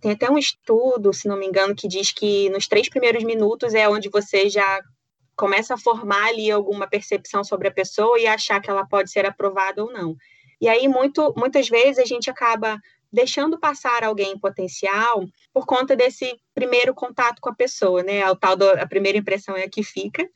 tem 0.02 0.10
até 0.10 0.28
um 0.28 0.36
estudo, 0.36 1.12
se 1.12 1.28
não 1.28 1.38
me 1.38 1.46
engano, 1.46 1.76
que 1.76 1.86
diz 1.86 2.10
que 2.10 2.50
nos 2.50 2.66
três 2.66 2.88
primeiros 2.88 3.22
minutos 3.22 3.72
é 3.72 3.88
onde 3.88 4.08
você 4.08 4.50
já 4.50 4.80
começa 5.36 5.74
a 5.74 5.78
formar 5.78 6.26
ali 6.26 6.50
alguma 6.50 6.88
percepção 6.88 7.44
sobre 7.44 7.68
a 7.68 7.72
pessoa 7.72 8.18
e 8.18 8.26
achar 8.26 8.60
que 8.60 8.68
ela 8.68 8.84
pode 8.84 9.12
ser 9.12 9.24
aprovada 9.24 9.82
ou 9.82 9.92
não. 9.92 10.16
E 10.60 10.68
aí, 10.68 10.88
muito, 10.88 11.32
muitas 11.36 11.68
vezes, 11.68 11.98
a 11.98 12.04
gente 12.04 12.28
acaba 12.28 12.80
deixando 13.12 13.60
passar 13.60 14.02
alguém 14.02 14.36
potencial 14.36 15.24
por 15.54 15.66
conta 15.66 15.94
desse 15.94 16.36
primeiro 16.52 16.92
contato 16.92 17.40
com 17.40 17.50
a 17.50 17.54
pessoa, 17.54 18.02
né? 18.02 18.28
O 18.28 18.34
tal 18.34 18.56
da 18.56 18.84
primeira 18.88 19.18
impressão 19.18 19.56
é 19.56 19.64
a 19.64 19.70
que 19.70 19.84
fica, 19.84 20.28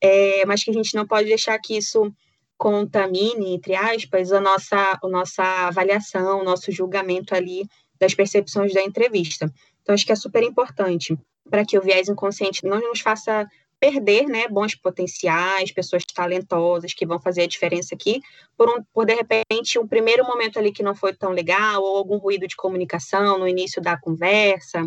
é, 0.00 0.44
mas 0.46 0.62
que 0.62 0.70
a 0.70 0.74
gente 0.74 0.94
não 0.94 1.06
pode 1.06 1.26
deixar 1.26 1.58
que 1.58 1.76
isso 1.76 2.12
contamine, 2.56 3.54
entre 3.54 3.74
aspas, 3.74 4.32
a 4.32 4.40
nossa, 4.40 4.98
a 5.02 5.08
nossa 5.08 5.42
avaliação, 5.42 6.40
o 6.40 6.44
nosso 6.44 6.70
julgamento 6.70 7.34
ali 7.34 7.64
das 8.00 8.14
percepções 8.14 8.72
da 8.72 8.82
entrevista. 8.82 9.52
Então, 9.82 9.94
acho 9.94 10.06
que 10.06 10.12
é 10.12 10.16
super 10.16 10.42
importante 10.42 11.16
para 11.50 11.64
que 11.64 11.78
o 11.78 11.82
viés 11.82 12.08
inconsciente 12.08 12.64
não 12.66 12.80
nos 12.80 13.00
faça 13.00 13.46
perder 13.80 14.26
né, 14.26 14.48
bons 14.48 14.74
potenciais, 14.74 15.72
pessoas 15.72 16.04
talentosas 16.04 16.92
que 16.92 17.06
vão 17.06 17.20
fazer 17.20 17.42
a 17.42 17.46
diferença 17.46 17.94
aqui, 17.94 18.20
por, 18.56 18.68
um, 18.68 18.82
por 18.92 19.06
de 19.06 19.14
repente 19.14 19.78
um 19.78 19.86
primeiro 19.86 20.24
momento 20.24 20.58
ali 20.58 20.72
que 20.72 20.82
não 20.82 20.94
foi 20.94 21.14
tão 21.14 21.30
legal, 21.30 21.82
ou 21.82 21.96
algum 21.96 22.18
ruído 22.18 22.46
de 22.46 22.56
comunicação 22.56 23.38
no 23.38 23.46
início 23.46 23.80
da 23.80 23.96
conversa, 23.96 24.82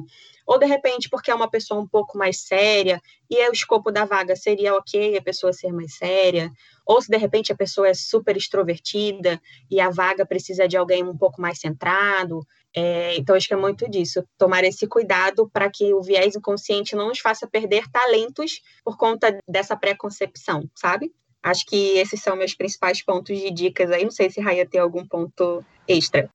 ou 0.46 0.60
de 0.60 0.66
repente 0.66 1.10
porque 1.10 1.32
é 1.32 1.36
uma 1.36 1.50
pessoa 1.50 1.80
um 1.80 1.88
pouco 1.88 2.18
mais 2.18 2.42
séria 2.42 3.02
e 3.30 3.38
é 3.38 3.50
o 3.50 3.54
escopo 3.54 3.92
da 3.92 4.04
vaga 4.04 4.36
seria 4.36 4.76
ok 4.76 5.18
a 5.18 5.22
pessoa 5.22 5.54
ser 5.54 5.72
mais 5.72 5.96
séria, 5.96 6.52
ou 6.86 7.02
se 7.02 7.10
de 7.10 7.18
repente 7.18 7.54
a 7.54 7.56
pessoa 7.56 7.88
é 7.88 7.94
super 7.94 8.36
extrovertida 8.36 9.42
e 9.70 9.80
a 9.80 9.90
vaga 9.90 10.26
precisa 10.26 10.68
de 10.68 10.76
alguém 10.76 11.04
um 11.04 11.18
pouco 11.18 11.42
mais 11.42 11.60
centrado. 11.60 12.46
É, 12.76 13.18
então, 13.18 13.36
acho 13.36 13.48
que 13.48 13.54
é 13.54 13.58
muito 13.58 13.90
disso, 13.90 14.24
tomar 14.38 14.64
esse 14.64 14.88
cuidado 14.88 15.50
para 15.52 15.70
que 15.70 15.94
o 15.94 16.02
viés 16.02 16.36
inconsciente 16.36 16.96
não 16.96 17.10
nos 17.10 17.20
faça 17.20 17.48
perder 17.48 17.90
talentos 17.92 18.62
por 18.84 18.98
conta 18.98 19.38
dessa 19.48 19.76
preconcepção, 19.76 20.64
sabe? 20.76 21.12
Acho 21.44 21.66
que 21.66 21.98
esses 21.98 22.22
são 22.22 22.36
meus 22.36 22.54
principais 22.54 23.04
pontos 23.04 23.38
de 23.38 23.50
dicas 23.52 23.92
aí. 23.92 24.04
Não 24.04 24.12
sei 24.12 24.30
se 24.30 24.40
Raia 24.40 24.66
tem 24.66 24.80
algum 24.80 25.06
ponto 25.06 25.66
extra. 25.88 26.30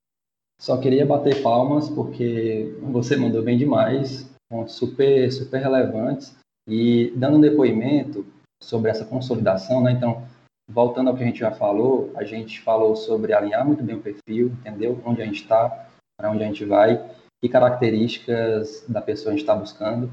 Só 0.61 0.77
queria 0.79 1.07
bater 1.07 1.42
palmas 1.42 1.88
porque 1.88 2.75
você 2.83 3.16
mandou 3.16 3.42
bem 3.42 3.57
demais, 3.57 4.29
pontos 4.51 4.75
super, 4.75 5.31
super 5.33 5.61
relevantes. 5.61 6.35
E 6.68 7.12
dando 7.14 7.37
um 7.37 7.40
depoimento, 7.40 8.27
sobre 8.62 8.90
essa 8.90 9.05
consolidação, 9.05 9.83
né? 9.83 9.92
Então, 9.92 10.27
voltando 10.68 11.11
ao 11.11 11.16
que 11.16 11.22
a 11.22 11.27
gente 11.27 11.38
já 11.38 11.53
falou, 11.53 12.11
a 12.16 12.25
gente 12.25 12.61
falou 12.61 12.96
sobre 12.96 13.33
alinhar 13.33 13.66
muito 13.66 13.83
bem 13.83 13.96
o 13.96 14.01
perfil, 14.01 14.49
entendeu? 14.61 15.01
Onde 15.05 15.22
a 15.22 15.27
gente 15.27 15.42
está, 15.42 15.86
para 16.18 16.31
onde 16.31 16.42
a 16.42 16.46
gente 16.46 16.64
vai, 16.64 17.11
que 17.42 17.48
características 17.48 18.85
da 18.88 19.02
pessoa 19.02 19.31
a 19.31 19.33
gente 19.33 19.42
está 19.42 19.55
buscando. 19.55 20.11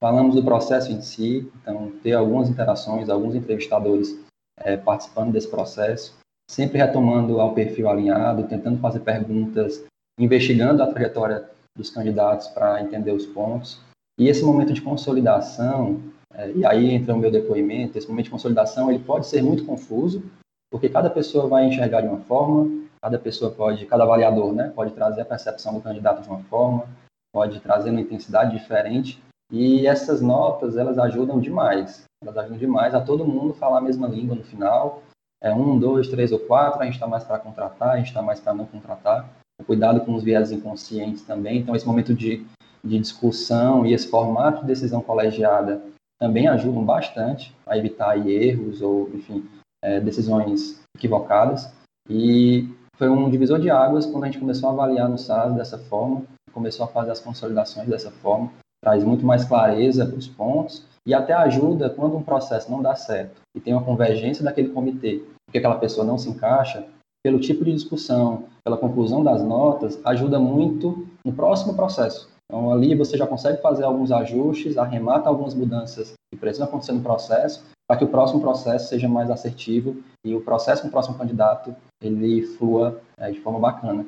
Falamos 0.00 0.34
do 0.34 0.44
processo 0.44 0.92
em 0.92 1.00
si, 1.00 1.50
então 1.60 1.90
ter 2.02 2.12
algumas 2.12 2.48
interações, 2.48 3.08
alguns 3.08 3.34
entrevistadores 3.34 4.16
é, 4.58 4.76
participando 4.76 5.32
desse 5.32 5.48
processo, 5.48 6.16
sempre 6.48 6.78
retomando 6.78 7.40
ao 7.40 7.54
perfil 7.54 7.88
alinhado, 7.88 8.46
tentando 8.46 8.78
fazer 8.78 9.00
perguntas, 9.00 9.84
investigando 10.18 10.82
a 10.82 10.86
trajetória 10.86 11.48
dos 11.76 11.90
candidatos 11.90 12.48
para 12.48 12.80
entender 12.82 13.12
os 13.12 13.26
pontos. 13.26 13.80
E 14.18 14.28
esse 14.28 14.44
momento 14.44 14.72
de 14.72 14.82
consolidação, 14.82 16.00
é, 16.34 16.50
e 16.52 16.64
aí 16.64 16.90
entra 16.90 17.14
o 17.14 17.18
meu 17.18 17.30
depoimento, 17.30 17.96
esse 17.96 18.08
momento 18.08 18.26
de 18.26 18.30
consolidação 18.30 18.90
ele 18.90 19.02
pode 19.02 19.26
ser 19.26 19.42
muito 19.42 19.64
confuso, 19.64 20.22
porque 20.70 20.88
cada 20.88 21.08
pessoa 21.08 21.48
vai 21.48 21.66
enxergar 21.66 22.02
de 22.02 22.08
uma 22.08 22.20
forma, 22.20 22.87
cada 23.08 23.18
pessoa 23.18 23.50
pode, 23.50 23.86
cada 23.86 24.04
avaliador, 24.04 24.52
né, 24.52 24.70
pode 24.74 24.92
trazer 24.92 25.22
a 25.22 25.24
percepção 25.24 25.72
do 25.72 25.80
candidato 25.80 26.20
de 26.20 26.28
uma 26.28 26.40
forma, 26.40 26.86
pode 27.32 27.58
trazer 27.60 27.88
uma 27.90 28.02
intensidade 28.02 28.56
diferente, 28.56 29.22
e 29.50 29.86
essas 29.86 30.20
notas, 30.20 30.76
elas 30.76 30.98
ajudam 30.98 31.40
demais. 31.40 32.04
Elas 32.22 32.36
ajudam 32.36 32.58
demais 32.58 32.94
a 32.94 33.00
todo 33.00 33.24
mundo 33.24 33.54
falar 33.54 33.78
a 33.78 33.80
mesma 33.80 34.06
língua 34.06 34.36
no 34.36 34.44
final. 34.44 35.02
É 35.42 35.54
um, 35.54 35.78
dois, 35.78 36.08
três 36.08 36.32
ou 36.32 36.38
quatro, 36.38 36.82
a 36.82 36.84
gente 36.84 36.94
está 36.94 37.06
mais 37.06 37.24
para 37.24 37.38
contratar, 37.38 37.90
a 37.90 37.96
gente 37.96 38.08
está 38.08 38.20
mais 38.20 38.40
para 38.40 38.52
não 38.52 38.66
contratar. 38.66 39.26
Cuidado 39.64 40.02
com 40.02 40.14
os 40.14 40.22
viés 40.22 40.52
inconscientes 40.52 41.22
também. 41.22 41.60
Então, 41.60 41.74
esse 41.74 41.86
momento 41.86 42.14
de, 42.14 42.46
de 42.84 42.98
discussão 42.98 43.86
e 43.86 43.94
esse 43.94 44.08
formato 44.08 44.60
de 44.60 44.66
decisão 44.66 45.00
colegiada 45.00 45.80
também 46.20 46.46
ajudam 46.46 46.84
bastante 46.84 47.54
a 47.66 47.78
evitar 47.78 48.18
erros 48.28 48.82
ou, 48.82 49.08
enfim, 49.14 49.48
é, 49.82 49.98
decisões 49.98 50.82
equivocadas. 50.94 51.72
E 52.10 52.68
foi 52.98 53.08
um 53.08 53.30
divisor 53.30 53.58
de 53.58 53.70
águas 53.70 54.04
quando 54.04 54.24
a 54.24 54.26
gente 54.26 54.40
começou 54.40 54.68
a 54.68 54.72
avaliar 54.72 55.08
no 55.08 55.16
SAS 55.16 55.54
dessa 55.54 55.78
forma, 55.78 56.22
começou 56.52 56.84
a 56.84 56.88
fazer 56.88 57.12
as 57.12 57.20
consolidações 57.20 57.88
dessa 57.88 58.10
forma 58.10 58.50
traz 58.80 59.04
muito 59.04 59.26
mais 59.26 59.44
clareza 59.44 60.06
para 60.06 60.16
os 60.16 60.28
pontos 60.28 60.84
e 61.06 61.14
até 61.14 61.32
ajuda 61.32 61.90
quando 61.90 62.16
um 62.16 62.22
processo 62.22 62.70
não 62.70 62.82
dá 62.82 62.94
certo 62.94 63.40
e 63.54 63.60
tem 63.60 63.74
uma 63.74 63.82
convergência 63.82 64.44
daquele 64.44 64.68
comitê, 64.70 65.22
porque 65.46 65.58
aquela 65.58 65.76
pessoa 65.76 66.06
não 66.06 66.18
se 66.18 66.28
encaixa, 66.28 66.84
pelo 67.22 67.40
tipo 67.40 67.64
de 67.64 67.72
discussão, 67.72 68.44
pela 68.64 68.76
conclusão 68.76 69.22
das 69.24 69.42
notas, 69.42 69.98
ajuda 70.04 70.38
muito 70.38 71.06
no 71.24 71.32
próximo 71.32 71.74
processo. 71.74 72.28
Então, 72.44 72.70
ali 72.70 72.94
você 72.94 73.16
já 73.16 73.26
consegue 73.26 73.60
fazer 73.60 73.84
alguns 73.84 74.12
ajustes, 74.12 74.78
arremata 74.78 75.28
algumas 75.28 75.54
mudanças 75.54 76.14
que 76.32 76.38
precisam 76.38 76.66
acontecer 76.66 76.92
no 76.92 77.02
processo, 77.02 77.64
para 77.86 77.98
que 77.98 78.04
o 78.04 78.08
próximo 78.08 78.40
processo 78.40 78.88
seja 78.88 79.08
mais 79.08 79.30
assertivo 79.30 79.96
e 80.24 80.34
o 80.34 80.40
processo 80.40 80.82
com 80.82 80.88
o 80.88 80.90
próximo 80.90 81.18
candidato 81.18 81.74
ele 82.02 82.42
flua 82.42 83.00
é, 83.16 83.30
de 83.30 83.40
forma 83.40 83.58
bacana. 83.58 84.06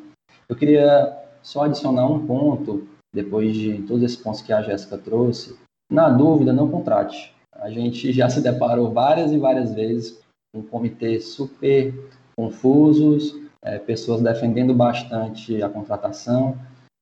Eu 0.48 0.56
queria 0.56 1.16
só 1.42 1.64
adicionar 1.64 2.06
um 2.06 2.26
ponto 2.26 2.86
depois 3.14 3.54
de 3.54 3.82
todos 3.82 4.02
esses 4.02 4.16
pontos 4.16 4.42
que 4.42 4.52
a 4.52 4.62
Jéssica 4.62 4.96
trouxe, 4.96 5.58
na 5.90 6.08
dúvida, 6.08 6.52
não 6.52 6.70
contrate. 6.70 7.34
A 7.52 7.68
gente 7.68 8.12
já 8.12 8.28
se 8.28 8.40
deparou 8.40 8.92
várias 8.92 9.32
e 9.32 9.38
várias 9.38 9.74
vezes 9.74 10.20
com 10.54 10.62
comitês 10.62 11.26
super 11.28 11.92
confusos, 12.36 13.34
é, 13.62 13.78
pessoas 13.78 14.22
defendendo 14.22 14.72
bastante 14.72 15.62
a 15.62 15.68
contratação, 15.68 16.56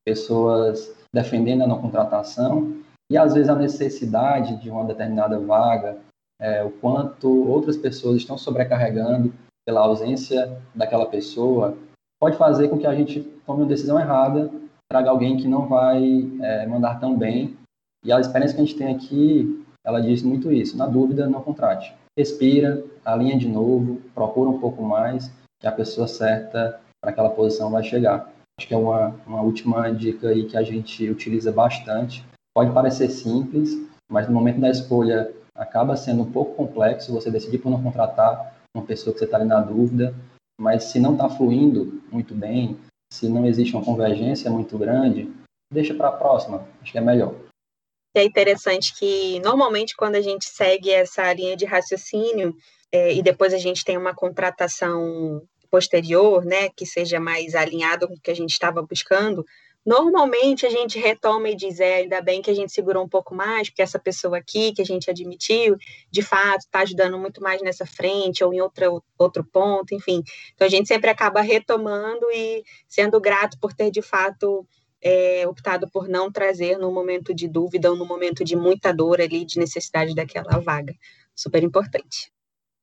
pessoas 0.05 0.95
defendendo 1.15 1.63
a 1.63 1.67
não 1.67 1.81
contratação, 1.81 2.79
e 3.11 3.17
às 3.17 3.35
vezes 3.35 3.49
a 3.49 3.55
necessidade 3.55 4.61
de 4.61 4.71
uma 4.71 4.85
determinada 4.85 5.39
vaga, 5.39 5.99
é, 6.41 6.63
o 6.63 6.71
quanto 6.71 7.49
outras 7.49 7.77
pessoas 7.77 8.17
estão 8.17 8.37
sobrecarregando 8.37 9.33
pela 9.69 9.83
ausência 9.83 10.59
daquela 10.75 11.05
pessoa, 11.05 11.77
pode 12.19 12.39
fazer 12.39 12.69
com 12.69 12.79
que 12.79 12.87
a 12.87 12.95
gente 12.95 13.21
tome 13.45 13.61
uma 13.61 13.69
decisão 13.69 14.01
errada 14.01 14.51
traga 14.91 15.11
alguém 15.11 15.37
que 15.37 15.47
não 15.47 15.69
vai 15.69 16.03
é, 16.41 16.67
mandar 16.67 16.99
tão 16.99 17.15
bem. 17.15 17.55
E 18.03 18.11
a 18.11 18.19
experiência 18.19 18.57
que 18.57 18.63
a 18.63 18.65
gente 18.65 18.79
tem 18.79 18.95
aqui, 18.95 19.63
ela 19.85 20.01
diz 20.01 20.23
muito 20.23 20.51
isso. 20.51 20.75
Na 20.79 20.87
dúvida, 20.87 21.29
não 21.29 21.43
contrate. 21.43 21.95
Respira, 22.17 22.83
alinha 23.05 23.37
de 23.37 23.47
novo, 23.47 24.01
procura 24.15 24.49
um 24.49 24.59
pouco 24.59 24.83
mais, 24.83 25.31
que 25.61 25.67
a 25.67 25.73
pessoa 25.73 26.09
certa 26.09 26.81
para 27.03 27.11
aquela 27.11 27.29
posição 27.29 27.71
vai 27.71 27.85
chegar. 27.85 28.33
Acho 28.59 28.67
que 28.67 28.73
é 28.73 28.79
uma, 28.79 29.15
uma 29.27 29.43
última 29.43 29.91
dica 29.91 30.31
aí 30.31 30.47
que 30.47 30.57
a 30.57 30.63
gente 30.63 31.11
utiliza 31.11 31.53
bastante. 31.53 32.25
Pode 32.57 32.73
parecer 32.73 33.11
simples, 33.11 33.77
mas 34.11 34.27
no 34.27 34.33
momento 34.33 34.61
da 34.61 34.71
escolha 34.71 35.31
acaba 35.55 35.95
sendo 35.95 36.23
um 36.23 36.33
pouco 36.33 36.55
complexo 36.55 37.13
você 37.13 37.31
decidir 37.31 37.59
por 37.59 37.69
não 37.69 37.83
contratar 37.83 38.57
uma 38.79 38.87
pessoa 38.87 39.13
que 39.13 39.19
você 39.19 39.25
está 39.25 39.37
ali 39.37 39.47
na 39.47 39.61
dúvida, 39.61 40.15
mas 40.61 40.85
se 40.85 40.99
não 40.99 41.13
está 41.13 41.29
fluindo 41.29 42.03
muito 42.11 42.35
bem, 42.35 42.79
se 43.13 43.29
não 43.29 43.47
existe 43.47 43.75
uma 43.75 43.85
convergência 43.85 44.51
muito 44.51 44.77
grande, 44.79 45.33
deixa 45.73 45.95
para 45.95 46.09
a 46.09 46.13
próxima, 46.13 46.67
acho 46.83 46.93
que 46.93 46.99
é 46.99 47.01
melhor. 47.01 47.35
É 48.15 48.25
interessante 48.25 48.95
que, 48.99 49.39
normalmente, 49.41 49.95
quando 49.95 50.17
a 50.17 50.21
gente 50.21 50.47
segue 50.47 50.91
essa 50.91 51.33
linha 51.33 51.57
de 51.57 51.65
raciocínio 51.65 52.57
é, 52.93 53.15
e 53.15 53.23
depois 53.23 53.53
a 53.55 53.59
gente 53.59 53.85
tem 53.85 53.97
uma 53.97 54.15
contratação 54.15 55.43
posterior, 55.71 56.45
né, 56.45 56.71
que 56.71 56.87
seja 56.87 57.21
mais 57.21 57.55
alinhado 57.55 58.09
com 58.09 58.15
o 58.15 58.21
que 58.21 58.31
a 58.31 58.35
gente 58.35 58.51
estava 58.51 58.83
buscando, 58.83 59.45
Normalmente 59.89 60.67
a 60.67 60.69
gente 60.69 60.99
retoma 60.99 61.49
e 61.49 61.55
diz, 61.55 61.81
é, 61.81 61.95
ainda 61.95 62.21
bem 62.21 62.43
que 62.43 62.51
a 62.51 62.55
gente 62.55 62.71
segurou 62.71 63.03
um 63.03 63.09
pouco 63.09 63.35
mais, 63.35 63.71
porque 63.71 63.81
essa 63.81 63.99
pessoa 63.99 64.37
aqui 64.37 64.71
que 64.71 64.83
a 64.83 64.85
gente 64.85 65.09
admitiu, 65.09 65.79
de 66.11 66.21
fato, 66.21 66.59
está 66.59 66.81
ajudando 66.81 67.19
muito 67.19 67.43
mais 67.43 67.63
nessa 67.63 67.87
frente 67.87 68.45
ou 68.45 68.53
em 68.53 68.61
outra, 68.61 68.87
outro 69.17 69.43
ponto, 69.43 69.95
enfim. 69.95 70.23
Então 70.53 70.67
a 70.67 70.71
gente 70.71 70.87
sempre 70.87 71.09
acaba 71.09 71.41
retomando 71.41 72.31
e 72.31 72.63
sendo 72.87 73.19
grato 73.19 73.59
por 73.59 73.73
ter, 73.73 73.91
de 73.91 74.03
fato, 74.03 74.69
é, 75.01 75.49
optado 75.49 75.89
por 75.91 76.07
não 76.07 76.31
trazer 76.31 76.77
no 76.77 76.93
momento 76.93 77.33
de 77.33 77.49
dúvida 77.49 77.89
ou 77.89 77.97
no 77.97 78.05
momento 78.05 78.45
de 78.45 78.55
muita 78.55 78.93
dor 78.93 79.23
ali, 79.23 79.43
de 79.43 79.59
necessidade 79.59 80.15
daquela 80.15 80.61
vaga. 80.61 80.95
Super 81.35 81.65
importante. 81.65 82.31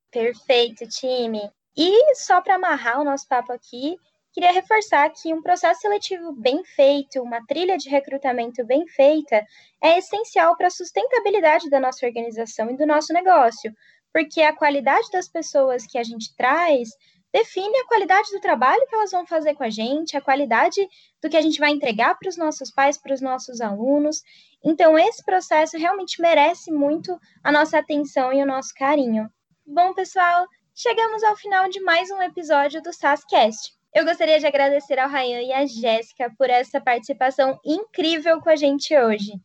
Perfeito, 0.10 0.88
time. 0.88 1.52
E 1.78 2.16
só 2.16 2.42
para 2.42 2.56
amarrar 2.56 3.00
o 3.00 3.04
nosso 3.04 3.28
papo 3.28 3.54
aqui, 3.54 3.96
queria 4.36 4.52
reforçar 4.52 5.10
que 5.12 5.34
um 5.34 5.42
processo 5.42 5.80
seletivo 5.80 6.34
bem 6.34 6.62
feito, 6.66 7.22
uma 7.22 7.40
trilha 7.48 7.78
de 7.78 7.88
recrutamento 7.88 8.66
bem 8.66 8.86
feita, 8.86 9.42
é 9.82 9.98
essencial 9.98 10.58
para 10.58 10.68
a 10.68 10.70
sustentabilidade 10.70 11.70
da 11.70 11.80
nossa 11.80 12.06
organização 12.06 12.70
e 12.70 12.76
do 12.76 12.86
nosso 12.86 13.14
negócio, 13.14 13.74
porque 14.12 14.42
a 14.42 14.54
qualidade 14.54 15.10
das 15.10 15.30
pessoas 15.30 15.88
que 15.88 15.98
a 15.98 16.04
gente 16.04 16.36
traz 16.36 16.90
define 17.32 17.78
a 17.78 17.88
qualidade 17.88 18.30
do 18.32 18.42
trabalho 18.42 18.86
que 18.90 18.96
elas 18.96 19.12
vão 19.12 19.26
fazer 19.26 19.54
com 19.54 19.64
a 19.64 19.70
gente, 19.70 20.18
a 20.18 20.22
qualidade 20.22 20.86
do 21.22 21.30
que 21.30 21.38
a 21.38 21.42
gente 21.42 21.58
vai 21.58 21.72
entregar 21.72 22.16
para 22.20 22.28
os 22.28 22.36
nossos 22.36 22.70
pais, 22.70 22.98
para 22.98 23.14
os 23.14 23.22
nossos 23.22 23.62
alunos. 23.62 24.22
Então, 24.62 25.00
esse 25.00 25.24
processo 25.24 25.78
realmente 25.78 26.22
merece 26.22 26.74
muito 26.74 27.18
a 27.42 27.54
nossa 27.54 27.78
atenção 27.78 28.34
e 28.34 28.44
o 28.44 28.46
nosso 28.46 28.74
carinho. 28.74 29.30
Bom, 29.66 29.94
pessoal, 29.94 30.46
chegamos 30.74 31.24
ao 31.24 31.38
final 31.38 31.70
de 31.70 31.80
mais 31.80 32.12
um 32.12 32.22
episódio 32.22 32.82
do 32.82 32.92
SASCast. 32.92 33.74
Eu 33.96 34.04
gostaria 34.04 34.38
de 34.38 34.46
agradecer 34.46 35.00
ao 35.00 35.10
Rayan 35.10 35.42
e 35.42 35.54
à 35.54 35.66
Jéssica 35.66 36.30
por 36.38 36.50
essa 36.50 36.82
participação 36.82 37.58
incrível 37.64 38.42
com 38.42 38.50
a 38.50 38.56
gente 38.58 38.94
hoje. 38.94 39.40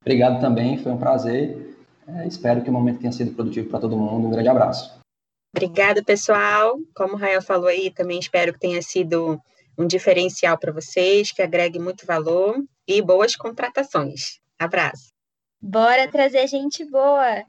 Obrigado 0.00 0.40
também, 0.40 0.78
foi 0.78 0.90
um 0.90 0.96
prazer. 0.96 1.76
É, 2.08 2.26
espero 2.26 2.62
que 2.62 2.70
o 2.70 2.72
momento 2.72 3.00
tenha 3.00 3.12
sido 3.12 3.34
produtivo 3.34 3.68
para 3.68 3.80
todo 3.80 3.98
mundo. 3.98 4.26
Um 4.26 4.30
grande 4.30 4.48
abraço. 4.48 4.98
Obrigada, 5.54 6.02
pessoal. 6.02 6.78
Como 6.94 7.12
o 7.12 7.16
Rayan 7.18 7.42
falou 7.42 7.66
aí, 7.66 7.90
também 7.90 8.18
espero 8.18 8.54
que 8.54 8.58
tenha 8.58 8.80
sido 8.80 9.38
um 9.76 9.86
diferencial 9.86 10.56
para 10.56 10.72
vocês, 10.72 11.30
que 11.30 11.42
agregue 11.42 11.78
muito 11.78 12.06
valor 12.06 12.56
e 12.88 13.02
boas 13.02 13.36
contratações. 13.36 14.40
Abraço. 14.58 15.08
Bora 15.60 16.10
trazer 16.10 16.46
gente 16.46 16.86
boa! 16.90 17.44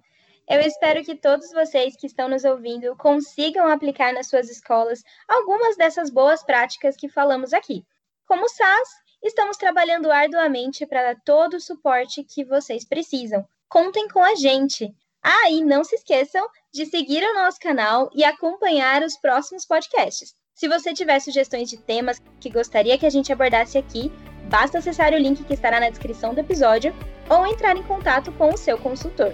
Eu 0.52 0.60
espero 0.60 1.02
que 1.02 1.16
todos 1.16 1.50
vocês 1.54 1.96
que 1.96 2.08
estão 2.08 2.28
nos 2.28 2.44
ouvindo 2.44 2.94
consigam 2.98 3.66
aplicar 3.68 4.12
nas 4.12 4.28
suas 4.28 4.50
escolas 4.50 5.02
algumas 5.26 5.78
dessas 5.78 6.10
boas 6.10 6.44
práticas 6.44 6.98
que 6.98 7.08
falamos 7.08 7.54
aqui. 7.54 7.86
Como 8.28 8.50
SAS, 8.50 8.90
estamos 9.24 9.56
trabalhando 9.56 10.12
arduamente 10.12 10.86
para 10.86 11.04
dar 11.04 11.22
todo 11.24 11.54
o 11.54 11.62
suporte 11.62 12.26
que 12.26 12.44
vocês 12.44 12.84
precisam. 12.84 13.48
Contem 13.70 14.10
com 14.10 14.22
a 14.22 14.36
gente! 14.36 14.94
Ah, 15.24 15.50
e 15.50 15.64
não 15.64 15.86
se 15.86 15.96
esqueçam 15.96 16.46
de 16.74 16.86
seguir 16.86 17.24
o 17.24 17.34
nosso 17.34 17.58
canal 17.58 18.10
e 18.14 18.22
acompanhar 18.22 19.04
os 19.04 19.16
próximos 19.16 19.66
podcasts. 19.66 20.36
Se 20.54 20.68
você 20.68 20.94
tiver 20.94 21.22
sugestões 21.22 21.70
de 21.70 21.78
temas 21.78 22.22
que 22.42 22.50
gostaria 22.50 22.98
que 22.98 23.06
a 23.06 23.10
gente 23.10 23.32
abordasse 23.32 23.78
aqui, 23.78 24.12
basta 24.50 24.80
acessar 24.80 25.14
o 25.14 25.18
link 25.18 25.46
que 25.46 25.54
estará 25.54 25.80
na 25.80 25.90
descrição 25.90 26.34
do 26.34 26.42
episódio 26.42 26.94
ou 27.30 27.48
entrar 27.48 27.78
em 27.78 27.84
contato 27.84 28.34
com 28.34 28.50
o 28.54 28.58
seu 28.58 28.78
consultor. 28.78 29.34